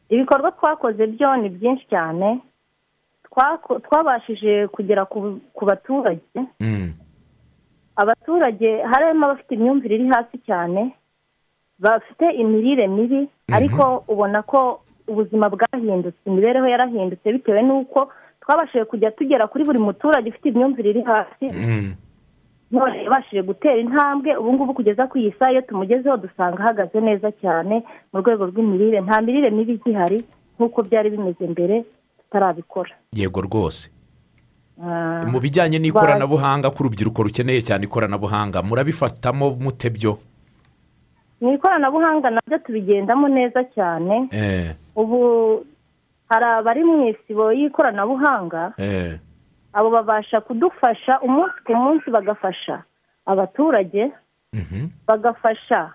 [0.10, 2.40] Ibikorwa twakoze byo ni byinshi cyane.
[3.90, 6.22] Twabashije kugera ku ku baturage.
[6.60, 6.94] Mm.
[7.96, 10.94] abaturage harimo abafite imyumvire iri hasi cyane.
[11.80, 18.10] Bafite imirire mibi ariko ubona ko ubuzima bwahindutse imibereho yarahindutse bitewe n'uko
[18.42, 21.46] twabashije kujya tugera kuri buri muturage ufite imyumvire iri hasi.
[21.54, 21.94] Mm.
[22.72, 27.32] none yabashije gutera intambwe ubu ngubu kugeza ku iyi saha iyo tumugezeho dusanga ahagaze neza
[27.42, 27.84] cyane
[28.14, 29.02] mu rwego rw'imirire.
[29.02, 30.24] Nta mirire mibi igihari
[30.58, 31.86] nk'uko byari bimeze mbere
[32.20, 32.94] tutarabikora.
[33.14, 33.90] Yego rwose.
[34.82, 40.18] Ah, mu bijyanye n'ikoranabuhanga ko urubyiruko rukeneye cyane ikoranabuhanga murabifatamo mute byo?
[41.46, 45.62] Mu ikoranabuhanga na byo tubigendamo neza cyane Eh, ubu
[46.30, 49.20] hari abari mu isibo y'ikoranabuhanga eh.
[49.74, 52.82] abo babasha kudufasha umunsi ku munsi bagafasha
[53.30, 54.10] abaturage
[54.54, 54.90] Mhm.
[55.08, 55.94] bagafasha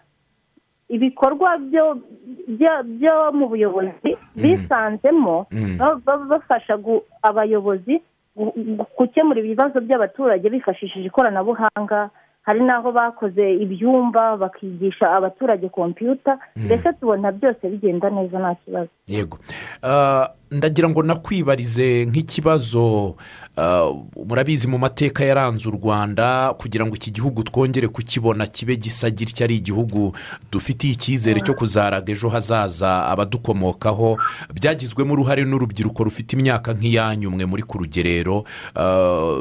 [0.89, 5.79] ibikorwa byo mu buyobozi bisanzemo Mm.
[5.79, 6.75] ba- ba- bafasha
[7.23, 8.03] abayobozi
[8.37, 12.11] gu- gu- gukemura ibibazo by'abaturage bifashishije ikoranabuhanga
[12.51, 18.91] hari n'aho bakoze ibyumba bakigisha abaturage kompiyuta mbese tubona byose bigenda neza nta kibazo.
[19.07, 19.39] Yego.
[19.83, 23.17] Ah, ndagira ngo nakwibarize nk'ikibazo
[23.57, 23.91] ah,
[24.27, 29.45] murabizi mu mateka yaranze u rwanda kugira ngo iki gihugu twongere kukibona kibe gisa gitya
[29.45, 30.13] ari igihugu
[30.53, 34.19] dufitiye icyizere cyo kuzaraga ejo hazaza abadukomokaho.
[34.55, 38.43] Byagizwemo uruhare n'urubyiruko rufite imyaka nk'iyanyu mwe muri ku rugerero
[38.75, 39.39] ah,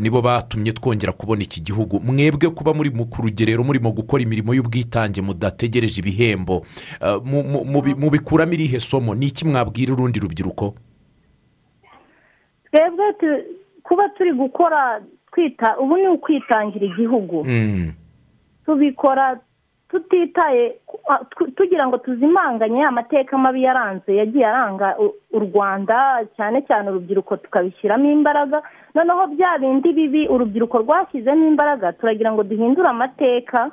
[0.00, 2.00] nibo batumye twongera kubona iki gihugu.
[2.00, 6.64] Mwebwe kuba muri mu- ku rugerero murimo gukora imirimo y'ubwitange mudategereje ibihembo.
[7.24, 9.12] Mubi- mubikuramo irihe somo?
[9.14, 10.37] Ni iki mwabwira urundi rubyiruko?
[12.70, 13.44] Twebwe tu-
[13.82, 15.00] kuba turi gukora
[15.32, 17.44] twita ubu ni ukwitangira igihugu.
[17.44, 17.92] Mm,
[18.66, 19.40] tubikora
[19.88, 20.76] tutitaye
[21.56, 28.62] tugira ngo tuzimanganye amateka mabi yaranze yagiye aranga u- rwanda cyane cyane urubyiruko tukabishyiramo imbaraga.
[28.94, 33.70] Noneho bya bindi bibi urubyiruko rwashyizemo imbaraga turagira ngo duhindure amateka.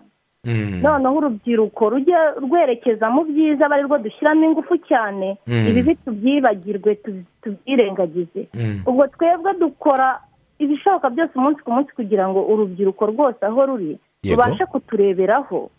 [0.82, 5.68] Noneho urubyiruko rujye rwerekeza mu byiza aba ari rwo dushyiramo ingufu cyane Mm.
[5.68, 8.82] ibibi tubyibagirwe tu- tubyirengagize Mm.
[8.86, 10.20] ubwo twebwe dukora
[10.60, 15.70] ibishoboka byose umunsi ku munsi kugira ngo urubyiruko rwose aho ruri rubashe kutureberaho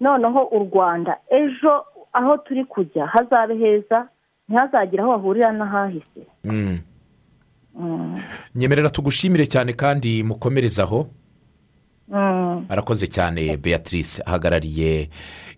[0.00, 4.08] noneho u rwanda ejo aho turi kujya hazabe heza
[4.48, 6.78] ntihazagire aho hahurira n'ahahise Mm.
[7.78, 8.16] Mm.
[8.54, 11.21] nyemerera tugushimire cyane kandi mukomereze aho Mm.
[12.68, 14.22] Arakoze cyane beatrice.
[14.26, 15.08] Ahagarariye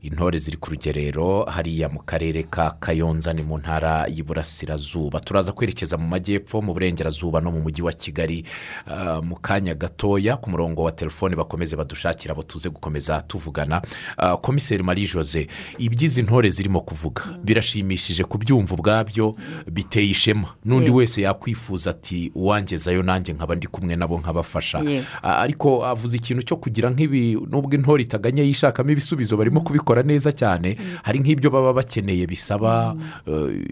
[0.02, 5.20] intore ziri ku rugerero hariya mu karere ka kayonza ni mu ntara y'iburasirazuba.
[5.20, 8.44] Turaza kwerekeza mu majyepfo mu burengerazuba no mu mujyi wa kigali.
[8.86, 13.82] Ah, mu kanya gatoya ku murongo wa telefone bakomeze badushakira abo tuze gukomeza tuvugana.
[14.16, 15.46] Ah, komiseri marie jose
[15.78, 17.22] iby'izi ntore zirimo kuvuga.
[17.44, 19.34] Birashimishije kubyumva ubwabyo
[19.70, 20.48] biteye ishema.
[20.64, 24.82] N'undi wese yakwifuza ati uwangezayo nanjye nkaba ndi kumwe nabo nkabafasha.
[25.22, 30.28] Ah, ariko avuze ikintu cyo kugira nk'ibi nubwo intore itaganya yishakamo ibisubizo barimo kubikora neza
[30.32, 32.94] cyane hari nk'ibyo baba bakeneye bisaba
[33.26, 33.64] eh,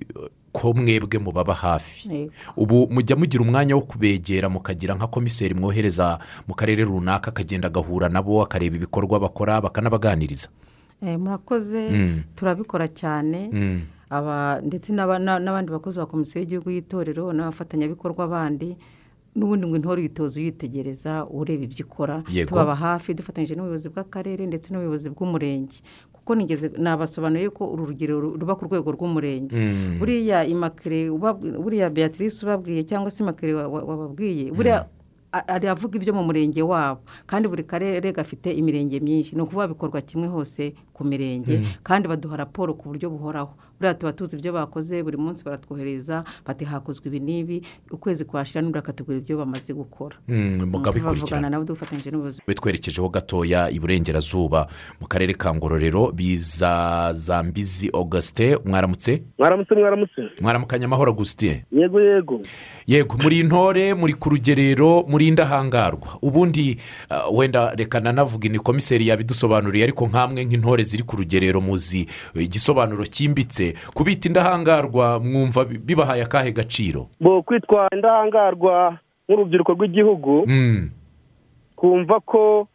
[0.53, 2.29] ko mwebwe mubaba hafi.
[2.57, 8.09] Ubu mujya mugira umwanya wo kubegera mukagira nka komiseri mwohereza mu karere runaka akagenda agahura
[8.13, 10.49] nabo akareba ibikorwa bakora bakanabaganiriza.
[11.03, 12.23] Eh, murakoze Mm.
[12.37, 13.49] turabikora cyane.
[13.53, 13.81] Mm.
[14.69, 18.77] ndetse n'aba- na- n'abandi bakozi ba komisiyo y'igihugu y'itorero n'abafatanyabikorwa bandi
[19.37, 25.09] n'ubundi ngo intore uyitoza uyitegereza ureba ibyo ikora tubaba hafi dufatanyije n'ubuyobozi bw'akarere ndetse n'ubuyobozi
[25.11, 25.81] bw'umurenge.
[26.13, 29.57] Kuko nigeze nabasobanuye ko uru rugero ru- ruba ku rwego rw'umurenge.
[29.57, 29.99] Mm.
[29.99, 31.11] buriya imakire
[31.59, 34.87] buriya beatrice ubabwiye cyangwa se imakire wa- wa- wababwiye buriya
[35.33, 37.01] a- ari avuga ibyo mu murenge wabo.
[37.27, 39.33] Kandi buri karere gafite imirenge myinshi.
[39.35, 41.65] Ni ukuvuga bikorwa kimwe hose ku mirenge.
[41.83, 43.57] Kandi baduha raporo ku buryo buhoraho.
[43.83, 48.79] Buriya tuba tuzi ibyo bakoze buri munsi baratwohereza bati hakozwe ibi n'ibi ukwezi kwashira n'undi
[48.79, 50.17] akatubwira ibyo bamaze gukora.
[50.29, 54.67] Mm, mukabikurikirana tubavugana nabo dufatanyije n'ubuyobozi we twerekejeho gatoya iburengerazuba
[55.01, 59.23] mu karere ka ngororero biza zambizi augustin mwaramutse?
[59.39, 60.23] Mwaramutse mwaramutse.
[60.41, 61.63] Mwaramukanya amahoro augustin.
[61.73, 62.41] Yego yego.
[62.87, 66.77] Yego muri intore muri ku rugerero muri indahangarwa ubundi
[67.11, 72.07] ah, wenda reka nanavuga ni komiseri yabidusobanuriye ariko nk'amwe nk'intore ziri ku rugerero muzi.
[72.35, 77.09] Igisobanuro cyimbitse kubita indahangarwa mwumva bi- bibahaye akahe gaciro?
[77.21, 80.45] Bo kwitwa indahangarwa nk'urubyiruko rw'igihugu
[81.77, 82.69] kumva ko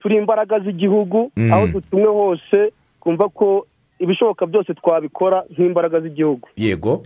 [0.00, 1.52] turi imbaraga z'igihugu Mm.
[1.52, 3.66] aho dutumwe hose kumva ko
[3.98, 6.48] ibishoboka byose twabikora nk'imbaraga z'igihugu.
[6.56, 7.02] Yego.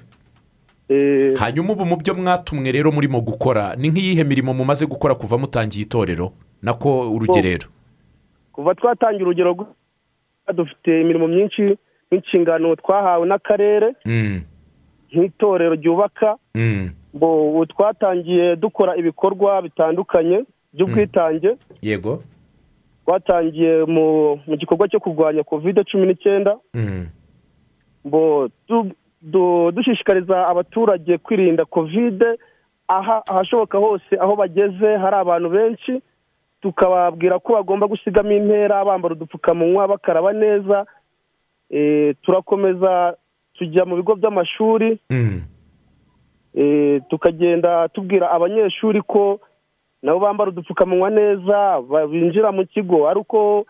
[0.89, 5.39] Eh, hanyuma ubu mu byo mwatumwe rero murimo gukora ni nk'iyihe mirimo mumaze gukora kuva
[5.39, 6.33] mutangiye itorero?
[6.63, 7.69] Nako urugerero
[8.53, 9.55] kuva twatangira urugero
[10.55, 11.77] dufite imirimo myinshi
[12.13, 14.41] nk'inshingano twahawe n'akarere Mm,
[15.13, 21.57] nk'itorero ryubaka mm, ubu twatangiye dukora ibikorwa bitandukanye by'ubwitange.
[21.83, 22.23] Yego.
[23.05, 26.57] Twatangiye mu gikorwa cyo kurwanya kovide cumi n'icyenda.
[26.75, 27.07] Mm,
[28.07, 28.93] ngo du-
[29.23, 32.39] du- dushishikariza abaturage kwirinda kovide
[32.89, 36.03] aha ahashoboka hose aho bageze hari abantu benshi.
[36.61, 40.87] Tukababwira ko bagomba gusigamo intera bambara udupfukamunwa bakaraba neza
[42.23, 43.17] turakomeza
[43.55, 45.41] tujya mu bigo by'amashuri mm,
[46.55, 49.41] Eh, tukagenda tubwira abanyeshuri ko
[50.03, 53.67] nabo bambara udupfukamunwa neza binjira mu kigo ari uko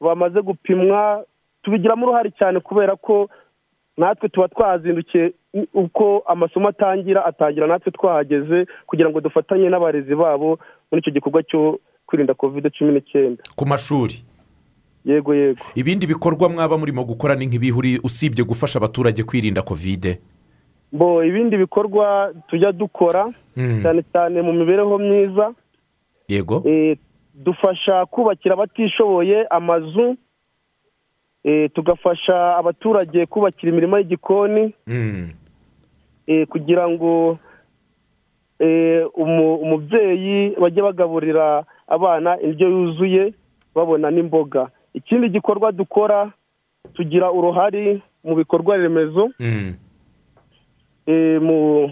[0.00, 1.24] bamaze gupimwa
[1.62, 3.28] tubigiramo uruhare cyane kubera ko
[3.96, 10.58] natwe tuba twahazindukiye i- uko amasomo atangira atangira natwe twahageze kugira ngo dufatanye n'abarezi babo
[10.90, 13.42] muri icyo gikorwa cyo kwirinda kovide cumi n'icyenda.
[13.56, 14.14] Ku mashuri?
[15.04, 15.64] Yego yego.
[15.74, 20.18] Ibindi bikorwa mwaba murimo gukora ni nk'ibihuri usibye gufasha abaturage kwirinda kovide
[20.92, 23.82] bo ibindi bikorwa tujya dukora Mm.
[23.82, 25.54] cyane cyane mu mibereho myiza.
[26.28, 26.62] Yego.
[26.66, 26.96] Eh,
[27.34, 30.16] dufasha kubakira abatishoboye amazu.
[31.44, 34.74] Eh, tugafasha abaturage kubakira imirimo y'igikoni.
[34.86, 35.30] Mm,
[36.26, 37.38] eh, kugira ngo
[39.14, 43.34] umu- umubyeyi bajye bagaburira abana indyo yuzuye
[43.74, 44.70] babona n'imboga.
[44.94, 46.30] Ikindi gikorwa dukora
[46.94, 49.74] tugira uruhare mu bikorwa remezo mm,
[51.06, 51.90] eh, mu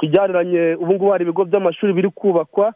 [0.00, 2.74] kijyaniranye ubu ngubu hari ibigo by'amashuri biri kubakwa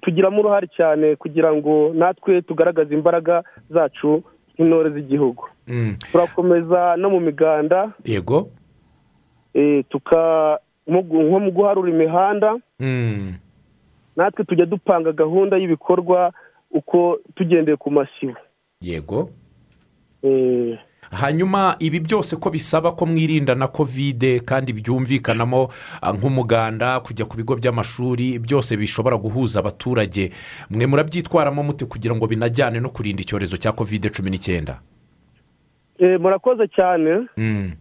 [0.00, 4.22] tugiramo uruhare cyane kugira ngo natwe tugaragaze imbaraga zacu
[4.54, 5.44] nk'intore z'igihugu.
[5.68, 5.96] Mm.
[6.12, 8.48] turakomeza no mu miganda yego.
[9.54, 13.34] eh, tuka nko mu guharura imihanda Mm,
[14.16, 16.32] natwe tujya dupanga gahunda y'ibikorwa
[16.70, 18.36] uko tugendeye ku masibo.
[18.88, 19.30] Yego.
[20.22, 20.78] Eh,
[21.10, 25.68] hanyuma ibi byose ko bisaba ko mwirinda na kovide kandi byumvikanamo
[26.02, 30.30] ah, nk'umuganda kujya ku bigo by'amashuri byose bishobora guhuza abaturage.
[30.70, 34.80] Mwe murabyitwaramo mute kugira ngo binajyane no kurinda icyorezo cya kovide cumi n'icyenda?
[35.98, 37.26] Eh, murakoze cyane.
[37.36, 37.72] Mm,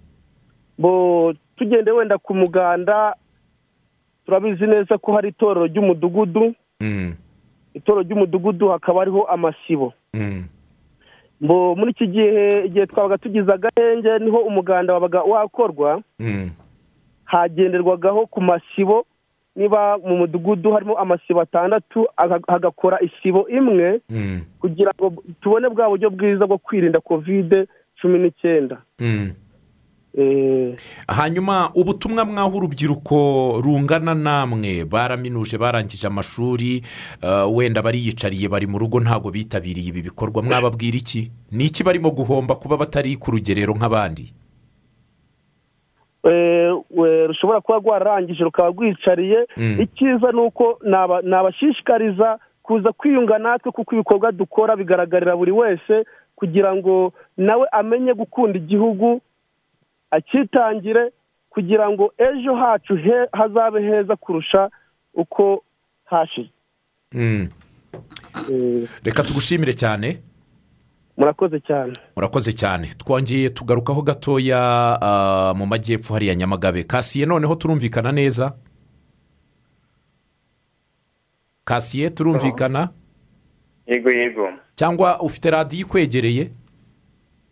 [0.77, 3.13] bo tugende wenda ku muganda
[4.25, 6.53] turabizi neza ko hari itorero ry'umudugudu.
[6.81, 7.13] Mm,
[7.73, 9.93] itorero ry'umudugudu hakaba hariho amasibo.
[10.13, 10.56] Mm, bo
[11.41, 16.01] muri iki gihe igihe twabaga tugize agahenge ni ho umuganda wabaga wakorwa.
[16.19, 16.49] Mm,
[17.25, 19.05] hagenderwagaho ku masibo.
[19.55, 24.01] Niba mu mudugudu harimo amasibo atandatu aga- hagakora isibo imwe.
[24.09, 27.67] Mm, kugira ngo tubone bwa buryo bwiza bwo kwirinda kovide
[28.01, 28.77] cumi n'icyenda.
[28.99, 29.29] Mm.
[29.29, 29.33] Eh,
[31.07, 33.17] hanyuma ubutumwa mwaha urubyiruko
[33.63, 36.81] rungana namwe baraminuje barangije amashuri
[37.23, 40.43] uh, wenda bariyicariye bari mu rugo ntabwo bitabiriye ibi bikorwa.
[40.43, 41.31] Mwababwira iki?
[41.51, 44.33] Ni iki barimo guhomba kuba batari ku rugerero nk'abandi?
[46.27, 46.73] Eh,
[47.27, 49.47] rushobora kuba rwararangije rukaba rwicariye.
[49.57, 49.81] Mm.
[49.81, 56.03] icyiza ni uko naba- nabashishikariza kuza kwiyunga natwe kuko ibikorwa dukora bigaragarira buri wese
[56.35, 59.21] kugira ngo nawe amenye gukunda igihugu
[60.11, 61.11] akitangire
[61.49, 64.69] kugira ngo ejo hacu he- hazabe heza kurusha
[65.13, 65.63] uko
[66.05, 66.49] hashize.
[67.11, 67.49] Mm.
[68.51, 70.19] Eh, reka tugushimire cyane.
[71.17, 71.93] Murakoze cyane.
[72.15, 72.87] Murakoze cyane.
[72.97, 74.59] Twongeye tugarukaho gatoya
[75.01, 76.83] ah, mu majyepfo hariya nyamagabe.
[76.83, 78.53] Kasiye noneho turumvikana neza?
[81.65, 82.89] Kasiye turumvikana?
[83.87, 84.49] Yego yego.
[84.75, 86.51] Cyangwa ufite radiyo ikwegereye?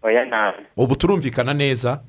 [0.02, 2.02] Oya ntabwo ubu turumvikana neza?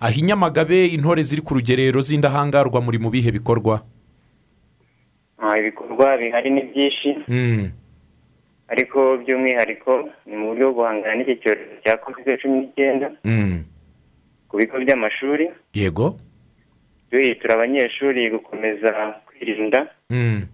[0.00, 3.82] Aho i nyamagabe intore ziri ku rugerero z'indahangarwa muri mu bihe bikorwa.
[5.38, 7.08] Ah, ibikorwa bihari ni byinshi.
[7.28, 7.70] Mm,
[8.68, 13.62] ariko by'umwihariko ni mu buryo bwo guhangana n'iki cyorezo cya kovide cumi n'icyenda mm.
[14.48, 15.50] ku bigo by'amashuri.
[15.74, 16.18] Yego.
[17.10, 19.86] Duhitura abanyeshuri gukomeza kwirinda.
[20.10, 20.48] Mm,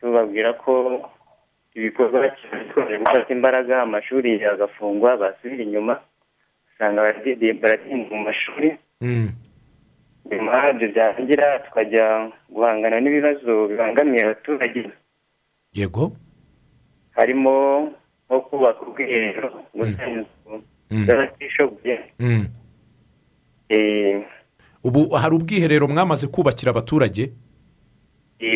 [0.00, 1.02] tubabwira ko
[1.74, 5.98] ibikorwa bikomeje gufata imbaraga amashuri agafungwa basubira inyuma.
[6.78, 9.28] Usanga baradi- baratinda mu mashuri mm.
[10.30, 14.90] nyuma ibyo byarangira tukajya guhangana n'ibibazo bibangamiye abaturage
[15.74, 16.12] yego
[17.18, 17.54] harimo
[18.30, 21.04] nko kubaka ubwiherero gusana inzu Mm.
[21.06, 22.46] z'abatishoboye Mm.
[23.68, 24.24] Eh,
[24.84, 27.32] ubu hari ubwiherero mwamaze kubakira abaturage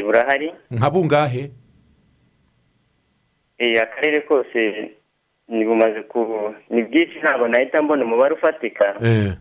[0.05, 1.51] burahari nka bungahe
[3.59, 4.91] Eh, akarere kose
[5.49, 8.95] bumaze ku ni bwinshi ntabwo nahita mbona umubare ufatika.
[9.03, 9.33] Eh,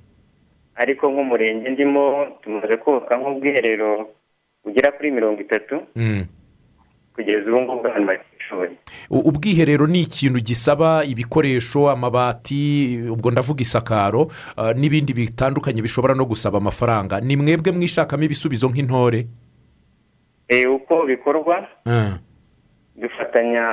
[0.75, 4.09] ariko nk'umurenge ndimo tumaze kubaka nk'ubwiherero
[4.63, 5.81] bugera kuri mirongo itatu.
[5.95, 6.25] Mm.
[7.15, 8.71] kugeza ubu ngubu abantu batishoboye.
[9.09, 16.57] Ubwiherero ni ikintu gisaba ibikoresho amabati ubwo ndavuga isakaro ah, n'ibindi bitandukanye bishobora no gusaba
[16.57, 17.19] amafaranga.
[17.19, 19.27] Ni mwebwe mwishakamo ibisubizo nk'intore?
[20.47, 22.15] Eh, uko bikorwa Ah,
[22.95, 23.63] dufatanya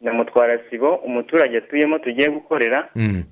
[0.00, 3.22] na mutwarasibo umuturage atuyemo tugiye gukorera mm.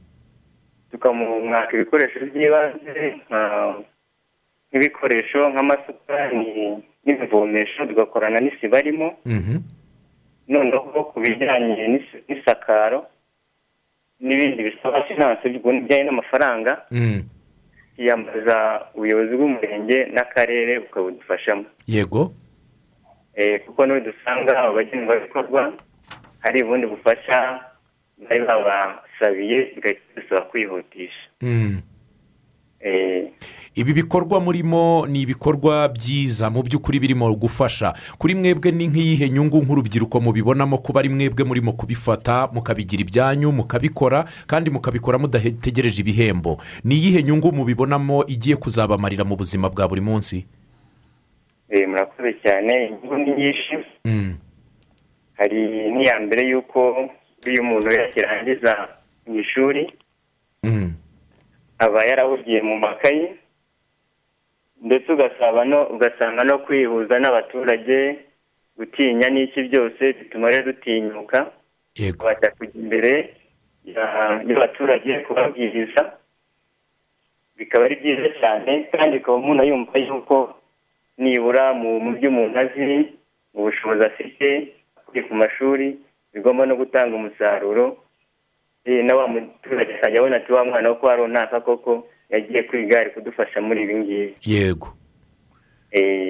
[0.91, 3.21] tukamumwaka ibikoresho by'ibanze
[4.71, 9.57] nk'ibikoresho nk'amasuka ni- n'ibivomesho tugakorana n'isibo arimo Mhm.
[10.49, 13.07] noneho ku bijyanye n'is- n'isakaro
[14.21, 17.23] n'ibindi bisaba finanse bijyanye n'amafaranga Mm.
[17.99, 18.57] yiyambaza
[18.95, 22.33] ubuyobozi bw'umurenge n'akarere bukabudufashamo yego
[23.37, 25.73] Eh, kuko ni we dusanga abagenerwabikorwa
[26.47, 27.61] hari ubundi bufasha
[28.29, 31.27] bari babasabiye bigahita bisaba kwihutisha.
[31.43, 31.81] Mm.
[32.81, 33.33] Eh,
[33.75, 37.95] ibi bikorwa murimo ni ibikorwa byiza mu by'ukuri birimo gufasha.
[38.19, 44.25] Kuri mwebwe ni nk'iyihe nyungu nk'urubyiruko mubibonamo kuba ari mwebwe murimo kubifata mukabigira ibyanyu mukabikora
[44.47, 46.63] kandi mukabikora mudategereje ibihembo.
[46.85, 50.47] Ni iyihe nyungu mubibonamo igiye kuzabamarira mu buzima bwa buri munsi?
[51.69, 52.87] Eh, murakoze cyane.
[52.87, 53.75] Inyungu ni nyinshi.
[54.05, 54.35] Mm.
[55.39, 55.61] Hari
[55.95, 56.81] n'iya mbere y'uko
[57.47, 58.73] iyo umuntu yakirangiza
[59.27, 59.83] mu ishuri
[60.67, 60.91] Mm.
[61.79, 63.27] aba yarahugiye mu makayi
[64.83, 65.09] ndetse
[65.93, 68.19] ugasanga no kwihuza n'abaturage
[68.77, 71.39] gutinya n'iki byose bituma rero dutinyuka
[71.97, 72.17] yego.
[72.19, 73.13] Kubasha kujya imbere
[73.85, 76.03] ya- y'abaturage kubabwiriza
[77.57, 78.73] bikaba ari byiza cyane.
[78.93, 80.37] Kandi ukaba umuntu yumva yuko
[81.19, 82.83] nibura mu byo umuntu azi
[83.55, 84.47] mu bushobozi afite
[85.07, 85.99] ku mashuri
[86.35, 87.97] bigomba no gutanga umusaruro.
[88.85, 93.01] Eh, na wa muturage akajya abona ati wa mwana wo kwa runaka koko yagiye kwiga
[93.01, 94.35] ari kudufasha muri ibi ngibi.
[94.45, 94.89] Yego.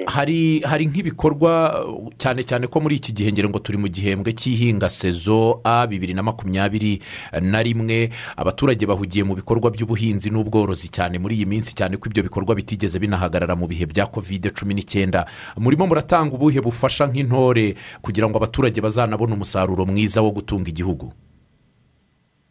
[0.07, 1.83] Hari hari nk'ibikorwa
[2.17, 6.13] cyane cyane ko muri iki gihe ngira ngo turi mu gihembwe cy'ihinga sezo a bibiri
[6.15, 6.99] na makumyabiri
[7.41, 8.09] na rimwe
[8.39, 12.95] abaturage bahugiye mu bikorwa by'ubuhinzi n'ubworozi cyane muri iyi minsi cyane ko ibyo bikorwa bitigeze
[12.99, 15.25] binahagarara mu bihe bya kovide cumi n'icyenda.
[15.59, 21.11] Murimo muratanga ubuhe bufasha nk'intore kugira ngo abaturage bazanabone umusaruro mwiza wo gutunga igihugu?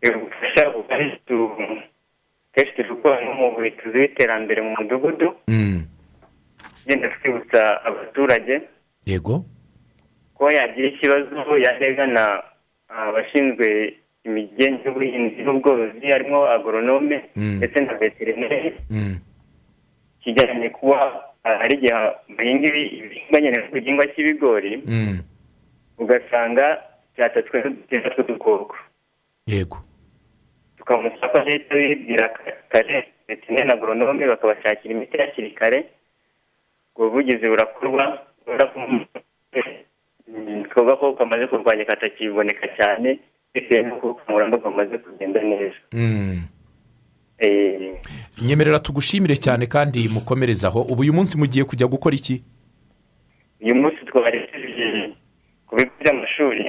[0.05, 1.57] Ubufasha bugari tu-
[2.55, 5.29] kenshi turi gukora n'umuvugizi w'iterambere mu mudugudu.
[6.87, 8.61] Mm, ugenda twibutsa abaturage.
[9.07, 9.45] Yego.
[10.35, 12.43] Ko yagira ikibazo yagana
[12.89, 17.57] abashinzwe imigenzo y'ubuhinzi n'ubworozi harimo agoronome Mm.
[17.59, 18.73] ndetse na veterineri.
[18.91, 19.19] Mm,
[20.23, 21.93] kijyanye kuba ah, hari igihe
[22.37, 25.19] bahinga ibi- ibihingwa nyine ku gihingwa cy'ibigori mm,
[25.99, 26.83] ugasanga
[27.17, 27.57] cyatatswe
[27.91, 28.77] n'udukoko tw'udukoko.
[29.47, 29.79] Yego.
[30.79, 32.29] Tukamusaba leta bibwira
[32.69, 35.79] kare veterineri na agoronome bakabashakira imiti hakiri kare
[36.97, 38.19] ubwo buvugizi burakorwa
[40.71, 43.19] twavuga ko kamaze kurwanya katakiboneka cyane
[43.55, 45.77] bitewe n'uko ubukangurambaga bumaze kugenda neza.
[45.93, 46.43] Mm.
[47.39, 48.01] Eh,
[48.43, 50.81] nyemerera tugushimire cyane kandi mukomerezaho.
[50.83, 52.43] Ubu uyu munsi mugiye kujya gukora iki?
[53.61, 55.15] Uyu munsi twabarekeje
[55.67, 56.65] ku bigo by'amashuri.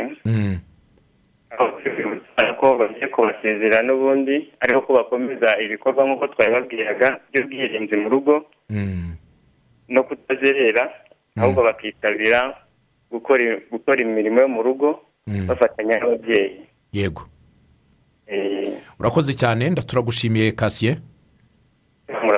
[2.60, 8.46] Ko bagiye kubasezera n'ubundi ariko ko bakomeza ibikorwa nk'uko twabibabwiraga by'ubwirinzi mu rugo.
[8.70, 9.14] Mm,
[9.90, 10.90] no kutazerera
[11.38, 12.54] ahubwo bakitabira
[13.12, 15.48] gukora gukora imirimo yo mu rugo Mm.
[15.48, 16.62] bafatanya n'ababyeyi.
[16.94, 17.28] Yego.
[18.28, 20.98] Eh, urakoze cyane ndaturagushimiye kasiye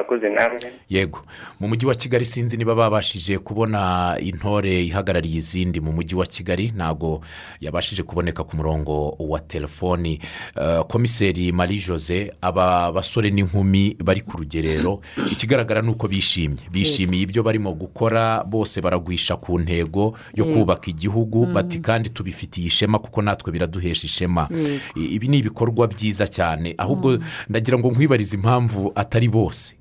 [0.10, 0.60] murakoze namwe.
[0.90, 1.26] Yego.
[1.60, 6.72] Mu mujyi wa kigali sinzi niba babashije kubona intore ihagarariye izindi mu mujyi wa kigali.
[6.76, 7.22] Ntabwo
[7.62, 10.20] yabashije kuboneka ku murongo wa telefoni.
[10.62, 15.02] Eh, komiseri marie jose aba basore n'inkumi bari ku rugerero.
[15.32, 16.58] Ikigaragara ni uko bishimye.
[16.72, 18.44] Bishimiye ibyo barimo gukora.
[18.44, 21.46] Bose baragwisha ku ntego yo kubaka igihugu.
[21.46, 24.50] Bati kandi tubifitiye ishema kuko natwe biraduhesha ishema.
[24.96, 26.74] Ibi ni ibikorwa byiza cyane.
[26.78, 29.76] Ahubwo ndagira ngo nkwibarize impamvu atari bose.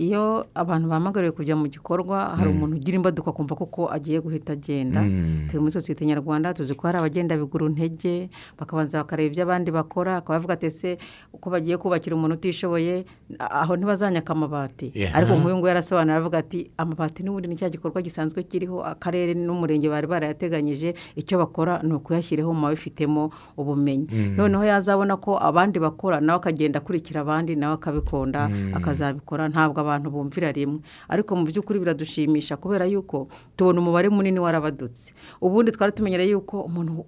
[0.00, 5.04] Iyo abantu bahamagariwe kujya mu gikorwa hari umuntu ugira imbaduka akumva koko agiye guhita agenda.
[5.52, 10.16] Turi muri sosiyete nyarwanda tuzi ko hari abagenda bigura intege bakabanza bakareba ibyo abandi bakora
[10.24, 10.96] akaba bavuga ati ese
[11.36, 13.04] uko bagiye kubakira umuntu utishoboye?
[13.38, 18.40] Aho ntibazanyaka amabati ariko nk'uyu nguyu yarasobanura aravuga ati amabati n'ubundi ni cya gikorwa gisanzwe
[18.48, 18.80] kiriho.
[18.80, 24.08] Akarere n'umurenge bari barayateganyije icyo bakora ni ukuyashyiraho mu babifitemo ubumenyi.
[24.32, 29.48] Noneho yazabona ko abandi bakora nawe akagenda akurikira abandi nawe akabikunda akazabikora.
[29.52, 30.78] Ntabwo abantu bumvira rimwe.
[31.10, 33.26] Ariko mu by'ukuri biradushimisha kubera yuko
[33.58, 35.12] tubona umubare munini warabadutse.
[35.42, 37.04] Ubundi twari tumenyereye yuko umuntu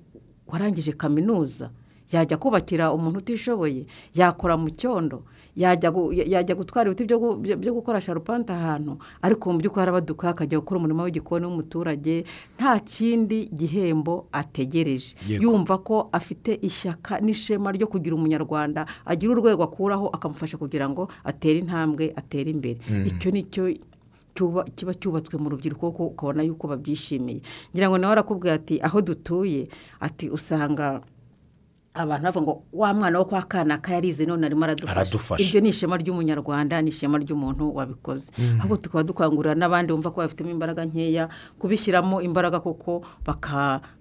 [0.50, 1.70] warangije kaminuza
[2.12, 5.24] yajya kubakira umuntu utishoboye yakora mu cyondo.
[5.56, 8.96] Yajya gu- yajya gutwara ibiti byo gu- byo- byo gukora sharupante ahantu.
[9.22, 12.24] Ariko mu by'ukuri arabaduka akajya gukora umurimo w'igikoni w'umuturage
[12.56, 15.16] nta kindi gihembo ategereje.
[15.44, 21.58] Yumva ko afite ishyaka n'ishema ryo kugira umunyarwanda agira urwego akuraho akamufasha kugira ngo atere
[21.60, 22.80] intambwe atere imbere.
[23.04, 23.68] Icyo ni cyo
[24.32, 27.44] kiba cyubatswe mu rubyiruko kuko ukabona yuko babyishimiye.
[27.76, 29.68] Ngira ngo nawe arakubwira ati aho dutuye
[30.00, 31.04] ati usanga
[31.94, 34.92] abantu bavuga ngo wa mwana wo kwa kanaka yarize none arimo aradufasha.
[35.44, 38.32] Iryo ni ishema ry'umunyarwanda ni ishema ry'umuntu wabikoze.
[38.58, 41.28] Ahubwo tukaba dukangurira n'abandi bumva ko bafitemo imbaraga nkeya
[41.60, 43.04] kubishyiramo imbaraga kuko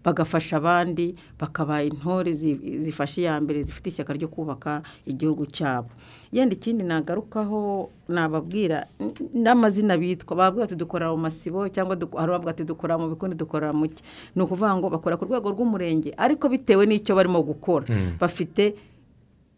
[0.04, 5.90] bagafasha abandi bakaba intore zi- zifashe iya mbere zifite ishyaka ryo kubaka igihugu cyabo.
[6.32, 8.88] Yenda ikindi nagarukaho nababwira
[9.36, 13.76] n'amazina bitwa babwira ati dukorera mu masibo cyangwa hari abavuga ati dukorera mu bikundi dukorera
[13.76, 14.00] mu ki
[14.36, 17.84] ni ukuvuga ngo bakora ku rwego rw'umurenge ariko bitewe n'icyo barimo gukora.
[18.16, 18.76] Bafite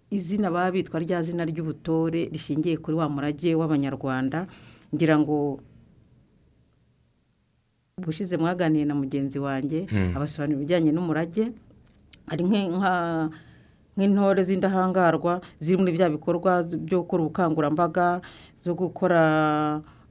[0.10, 4.50] izina baba bitwa rya zina ry'ubutore rishingiye kuri wa murage w'abanyarwanda
[4.94, 5.62] ngira ngo
[7.98, 9.86] ubushize mwaganiye na mugenzi wanjye
[10.18, 11.54] abasobanura ibijyanye n'umurage.
[12.30, 13.30] Hari nka-
[13.98, 18.22] nk'intore z'indahangarwa ziri muri bya bikorwa byo gukora ubukangurambaga
[18.58, 19.22] zo gukora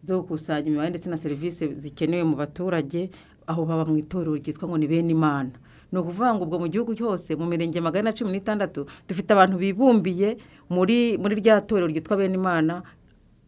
[0.04, 3.10] zo gukusanya imibare ndetse na serivisi zikenewe mu baturage
[3.46, 5.50] aho baba mu itorero ryitwa ngo ni bene imana.
[5.92, 9.58] Ni ukuvuga ngo ubwo mu gihugu cyose mu mirenge magana na cumi n'itandatu dufite abantu
[9.58, 10.38] bibumbiye
[10.70, 12.82] muri muri rya torero ryitwa bene imana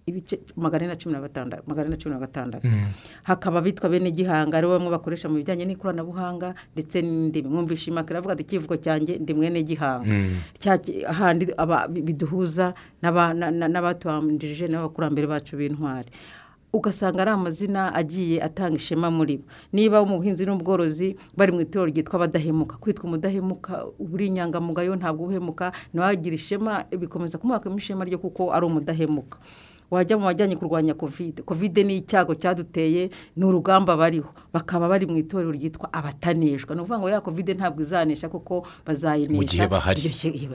[0.06, 2.68] ibice magana ane na cumi na gatandatu magana ane na cumi na gatandatu.
[3.22, 8.18] Hakaba abitwa bene gihanga ari bo bamwe bakoresha mu bijyanye n'ikoranabuhanga ndetse n'indimi mwumvisha imakara
[8.20, 10.04] avuga ati icyivugo cyanjye ndi mwene gihanga.
[11.56, 16.10] Aba- bi- biduhuza n'aba- na- na- n'abatubanjirije n'abakurambere bacu b'intwari.
[16.74, 19.44] Ugasanga ari amazina agiye atanga ishema muri bo.
[19.72, 25.70] Niba mu buhinzi n'ubworozi bari mu itorero ryitwa abadahemuka kwitwa umudahemuka uri inyangamugayo ntabwo uhemuka
[25.94, 29.38] nawe ishema bikomeza kumuhakamo ishema ryo kuko ari umudahemuka.
[29.94, 34.28] Wajya mu bajyanye kurwanya kovide kovide ni icyago cyaduteye ni urugamba bariho.
[34.52, 39.34] Bakaba bari mu itorero ryitwa abataneshwa ni ukuvuga ngo ya kovide ntabwo izanesha kuko bazayinesha.
[39.38, 40.00] Mu gihe bahari.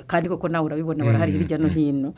[0.07, 2.13] Kandi koko nawe urabibona barahari hirya no hino.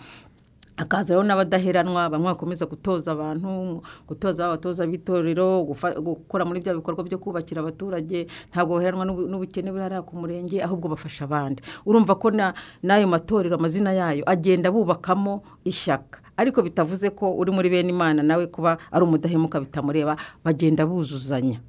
[0.78, 5.62] Hakaza rero n'abadaheranwa bamwe bakomeza gutoza abantu gutoza abatoza b'itorero
[6.02, 8.26] gukora muri bya bikorwa byo kubakira abaturage.
[8.50, 11.62] Ntabwo baheranwa n'ubu- n'ubukene buri hariya ku murenge ahubwo bafasha abandi.
[11.86, 16.21] Urumva ko na- n'ayo matorero amazina yayo agenda bubakamo ishyaka.
[16.38, 21.60] Ariko bitavuze ko uri muri bene imana nawe kuba ari umudahemuka bitamureba bagenda buzuzanya.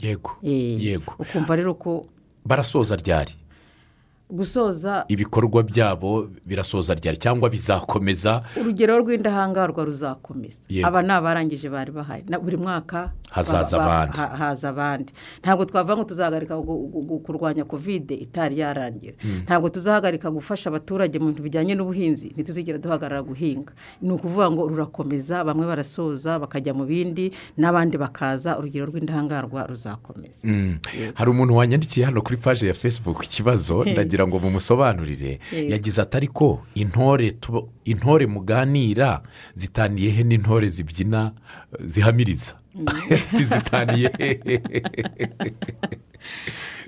[0.00, 1.14] Yego Eh, yego.
[1.18, 2.06] ukumva rero ko
[2.44, 3.32] barasoza ryari?
[4.32, 8.42] Gusoza ibikorwa byabo birasoza ryari cyangwa bizakomeza?
[8.60, 10.58] Urugero rw'indahangarwa ruzakomeza.
[10.84, 14.18] Aba ni abarangije bari bahari buri mwaka Hazaza ba- ba- abandi.
[14.18, 15.12] ha- haza abandi.
[15.42, 16.54] Ntabwo twavuga ngo tuzahagarika
[17.26, 23.72] kurwanya kovide itari yarangira ntabwo tuzahagarika gufasha abaturage mu bintu bijyanye n'ubuhinzi ntituzigera duhagarara guhinga.
[24.02, 30.40] Ni ukuvuga ngo rurakomeza bamwe barasoza bakajya mu bindi n'abandi bakaza urugero rw'indahangarwa ruzakomeza.
[30.44, 30.78] Mm.
[31.14, 35.38] hari umuntu wanyandikiye hano kuri paji ya facebook ikibazo ndagira ngo mumusobanurire.
[35.68, 37.32] Yagize ati ariko intore
[37.84, 39.22] intore muganira
[39.54, 41.32] zitaniye he n'intore zibyina
[41.84, 42.54] zihamiriza?
[43.10, 44.30] Ati, zitaniye he?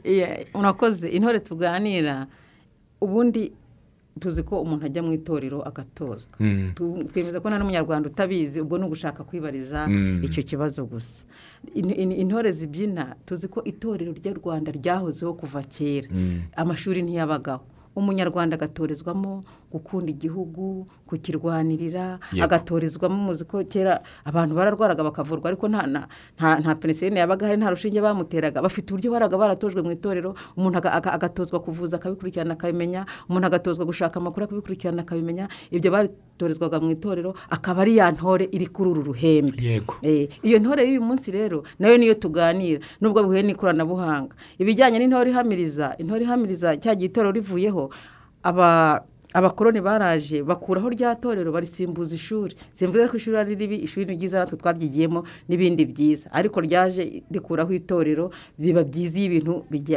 [0.05, 1.09] Iya, urakoze.
[1.09, 2.27] Intore tuganira
[3.01, 3.53] ubundi
[4.21, 6.37] tuzi ko umuntu ajya mu itorero agatozwa.
[6.75, 9.89] Tu- twemeza ko nta n'umunyarwanda utabizi ubwo ni ugushaka kwibariza
[10.23, 11.25] icyo kibazo gusa.
[11.75, 16.09] Intore zibyina tuzi ko itorero ry'u rwanda ryahozeho kuva kera.
[16.57, 17.65] Amashuri ntiyabagaho.
[17.97, 24.03] Umunyarwanda agatorezwamo gukunda igihugu kukirwanirira agatorezwamo muzi ko kera.
[24.25, 28.63] Abantu bararwaraga bakavurwa ariko nta penicilline yabaga hari nta rushinge bamuteraga.
[28.63, 33.07] Bafite uburyo baraga baratojwe mu itorero umuntu aga- aga- agatozwa kuvuza akabikurikirana akabimenya.
[33.29, 35.49] Umuntu agatozwa gushaka amakuru akabikurikirana akabimenya.
[35.71, 39.57] Ibyo batorezwaga mu itorero akaba ari ya ntore iri kuri uru ruhembe.
[39.63, 39.95] Yego.
[40.03, 42.81] Eh, iyo ntore y'uyu munsi rero na yo niyo tuganira.
[43.01, 44.35] Nubwo bihuye n'ikoranabuhanga.
[44.59, 47.91] Ibijyanye n'intore ihamiriza intore ihamiriza cya gihe itorero rivuyeho
[48.43, 49.03] aba
[49.35, 52.57] abakoroni baraje bakuraho rya torero barisimbuza ishuri.
[52.73, 56.29] Simvuze ko ishuri ari ribi ishuri ni ryiza natwe twaryigiyemo n'ibindi byiza.
[56.33, 59.55] Ariko ryaje rikuraho itorero biba byiza iyo ibintu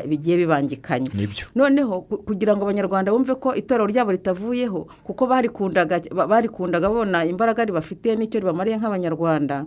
[0.08, 1.08] bigiye bibangikanye.
[1.56, 7.26] Noneho ku- kugira ngo abanyarwanda bumve ko itorero ryabo ritavuyeho kuko barikundaga ba- barikundaga babona
[7.26, 9.66] imbaraga ribafite n'icyo ribamariye nk'abanyarwanda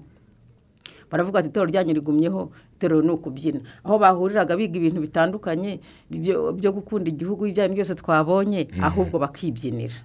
[1.10, 3.60] baravuga ati itorero ryanyu rigumyeho itorero ni ukubyina.
[3.84, 5.80] Aho bahuriraga biga ibintu bitandukanye
[6.56, 10.00] byo gukunda igihugu ibyo byose twabonye ahubwo bakibyinira.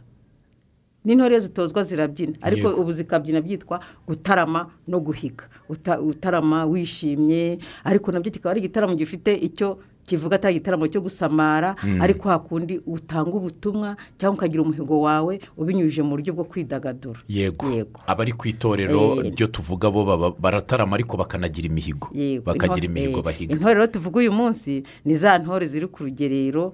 [1.05, 2.33] N'intore zitozwa zirabyina.
[2.41, 5.43] Ariko ubu zikabyina byitwa gutarama no guhiga.
[5.69, 11.01] Uta- utarama wishimye ariko na byo kikaba ari igitaramo gifite icyo kivuga atari igitaramo cyo
[11.01, 17.19] gusamara ariko hakundi utanga ubutumwa cyangwa ukagira umuhigo wawe ubinyujije mu buryo bwo kwidagadura.
[17.27, 17.65] Yego.
[18.07, 19.31] Abari ku itorero Eh.
[19.35, 20.03] ryo tuvuga bo
[20.39, 22.09] baratarama ariko bakanagira imihigo.
[22.45, 23.53] Bakagira imihigo eh, bahiga.
[23.55, 26.73] intore rero tuvuga uyu munsi ni za ntore ziri ku rugerero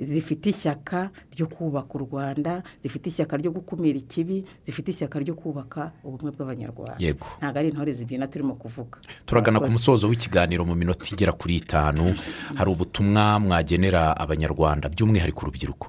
[0.00, 5.92] zifite ishyaka ryo kubaka u rwanda zifite ishyaka ryo gukumira ikibi zifite ishyaka ryo kubaka
[6.04, 6.96] ubumwe bw'abanyarwanda.
[6.98, 7.26] Yego.
[7.38, 8.98] ntabwo ari intore zibyina turimo kuvuga.
[9.26, 12.16] Turagana ku musozo w'ikiganiro mu minota igera kuri itanu.
[12.56, 15.86] Hari ubutumwa mwagenera abanyarwanda by'umwihariko urubyiruko?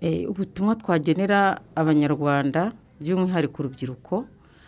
[0.00, 4.26] Eh, ubutumwa twagenera abanyarwanda by'umwihariko urubyiruko.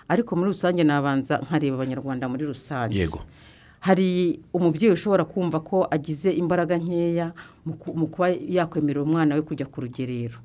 [0.09, 2.95] Ariko muri rusange nabanza nkareba abanyarwanda muri rusange.
[2.99, 3.20] Yego.
[3.87, 7.30] Hari umubyeyi ushobora kumva ko agize imbaraga nkeya
[7.66, 10.39] mu ku- mu kuba yakwemerera umwana we kujya ku rugerero.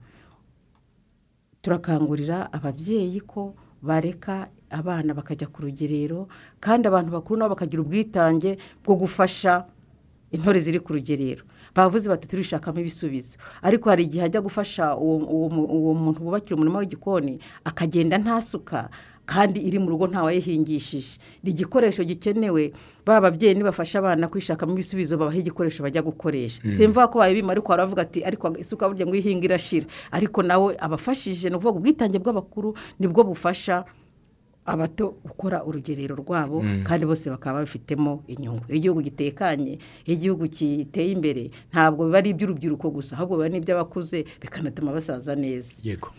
[1.61, 6.27] Turakangurira ababyeyi ko bareka abana bakajya ku rugerero
[6.59, 9.65] kandi abantu bakuru nabo bakagira ubwitange bwo gufasha
[10.31, 11.43] intore ziri ku rugerero.
[11.75, 13.37] Bavuze bati turishakamo ibisubizo.
[13.61, 18.41] Ariko hari igihe ajya gufasha uwo, uwo, mu- uwo muntu wubakira umurima w'igikoni akagenda nta
[18.41, 18.89] suka
[19.25, 21.19] kandi iri mu rugo ntawayihingishije.
[21.43, 22.73] Ni igikoresho gikenewe
[23.05, 26.61] ba babyeyi nibafasha abana kwishakamo ibisubizo babaha igikoresho bajya gukoresha.
[26.77, 29.85] Simva ko babibima ariko baravuga ati ariko isuka burya ngo ihinga irashira.
[30.11, 33.85] Ariko nawe abafashije ni ukuvuga ubwitange bw'abakuru ni bwo bufasha
[34.65, 38.61] abato gukora urugerero rwabo kandi bose bakaba babifitemo inyungu.
[38.69, 44.25] Iyo igihugu gitekanye iyo igihugu kiteye imbere ntabwo biba ari iby'urubyiruko gusa ahubwo biba n'iby'abakuze
[44.41, 45.81] bikanatuma basaza neza.
[45.83, 46.13] Yego.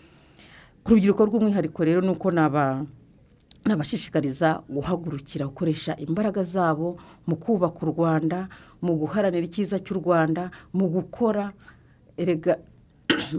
[0.83, 2.83] Ku rubyiruko rw'umwihariko rero ni uko naba
[3.65, 8.39] nabashishikariza guhagurukira gukoresha imbaraga zabo mu kubaka u rwanda
[8.83, 11.53] mu guharanira icyiza cy'u rwanda mu gukora
[12.19, 12.59] erega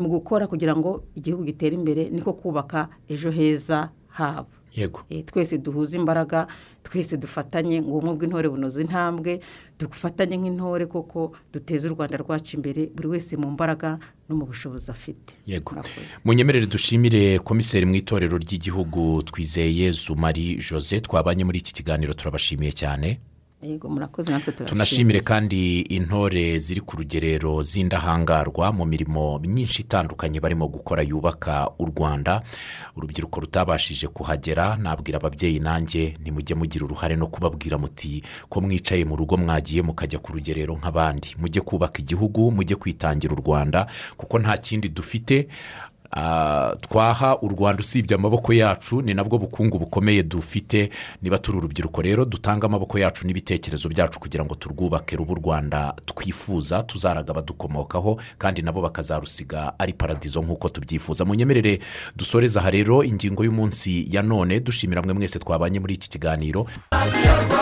[0.01, 4.49] mu gukora kugira ngo igihugu gitere imbere niko kubaka ejo heza habo.
[4.75, 5.01] Yego.
[5.11, 6.47] Eh, twese duhuze imbaraga
[6.83, 9.41] twese dufatanye ngo ubumwe bw'intore bunoze intambwe
[9.79, 13.99] dufatanye nk'intore koko duteze u rwanda rwacu imbere buri wese mu mbaraga
[14.29, 15.35] no mu bushobozi afite.
[15.47, 15.77] Yego.
[16.25, 23.21] Munyemerere dushimire komiseri mu itorero ry'igihugu twizeye zumari jose twabanye muri iki kiganiro turabashimiye cyane.
[24.65, 31.87] Tunashimire kandi intore ziri ku rugerero z'indahangarwa mu mirimo myinshi itandukanye barimo gukora yubaka u
[31.87, 32.43] rwanda.
[32.97, 39.17] Urubyiruko rutabashije kuhagera nabwira ababyeyi nanjye ntimujye mugira uruhare no kubabwira muti ko mwicaye mu
[39.17, 41.37] rugo mwagiye mukajya ku rugerero nk'abandi.
[41.41, 43.87] Mujye kubaka igihugu mujye kwitangira u rwanda
[44.17, 45.49] kuko nta kindi dufite.
[46.81, 50.91] Twaha u rwanda usibye amaboko yacu ni nabwo bukungu bukomeye dufite.
[51.23, 55.95] Niba turi urubyiruko rero dutanga amaboko yacu n'ibitekerezo byacu kugira ngo turwubake ruba u rwanda
[56.07, 61.25] twifuza tuzaraga abadukomokaho kandi nabo bakazarusiga ari paradizo nk'uko tubyifuza.
[61.25, 61.79] Munyemerere
[62.17, 66.67] dusoreze aha rero ingingo y'umunsi ya none dushimira mwe mwese twabanye muri iki kiganiro.
[66.91, 67.55] hafi yawe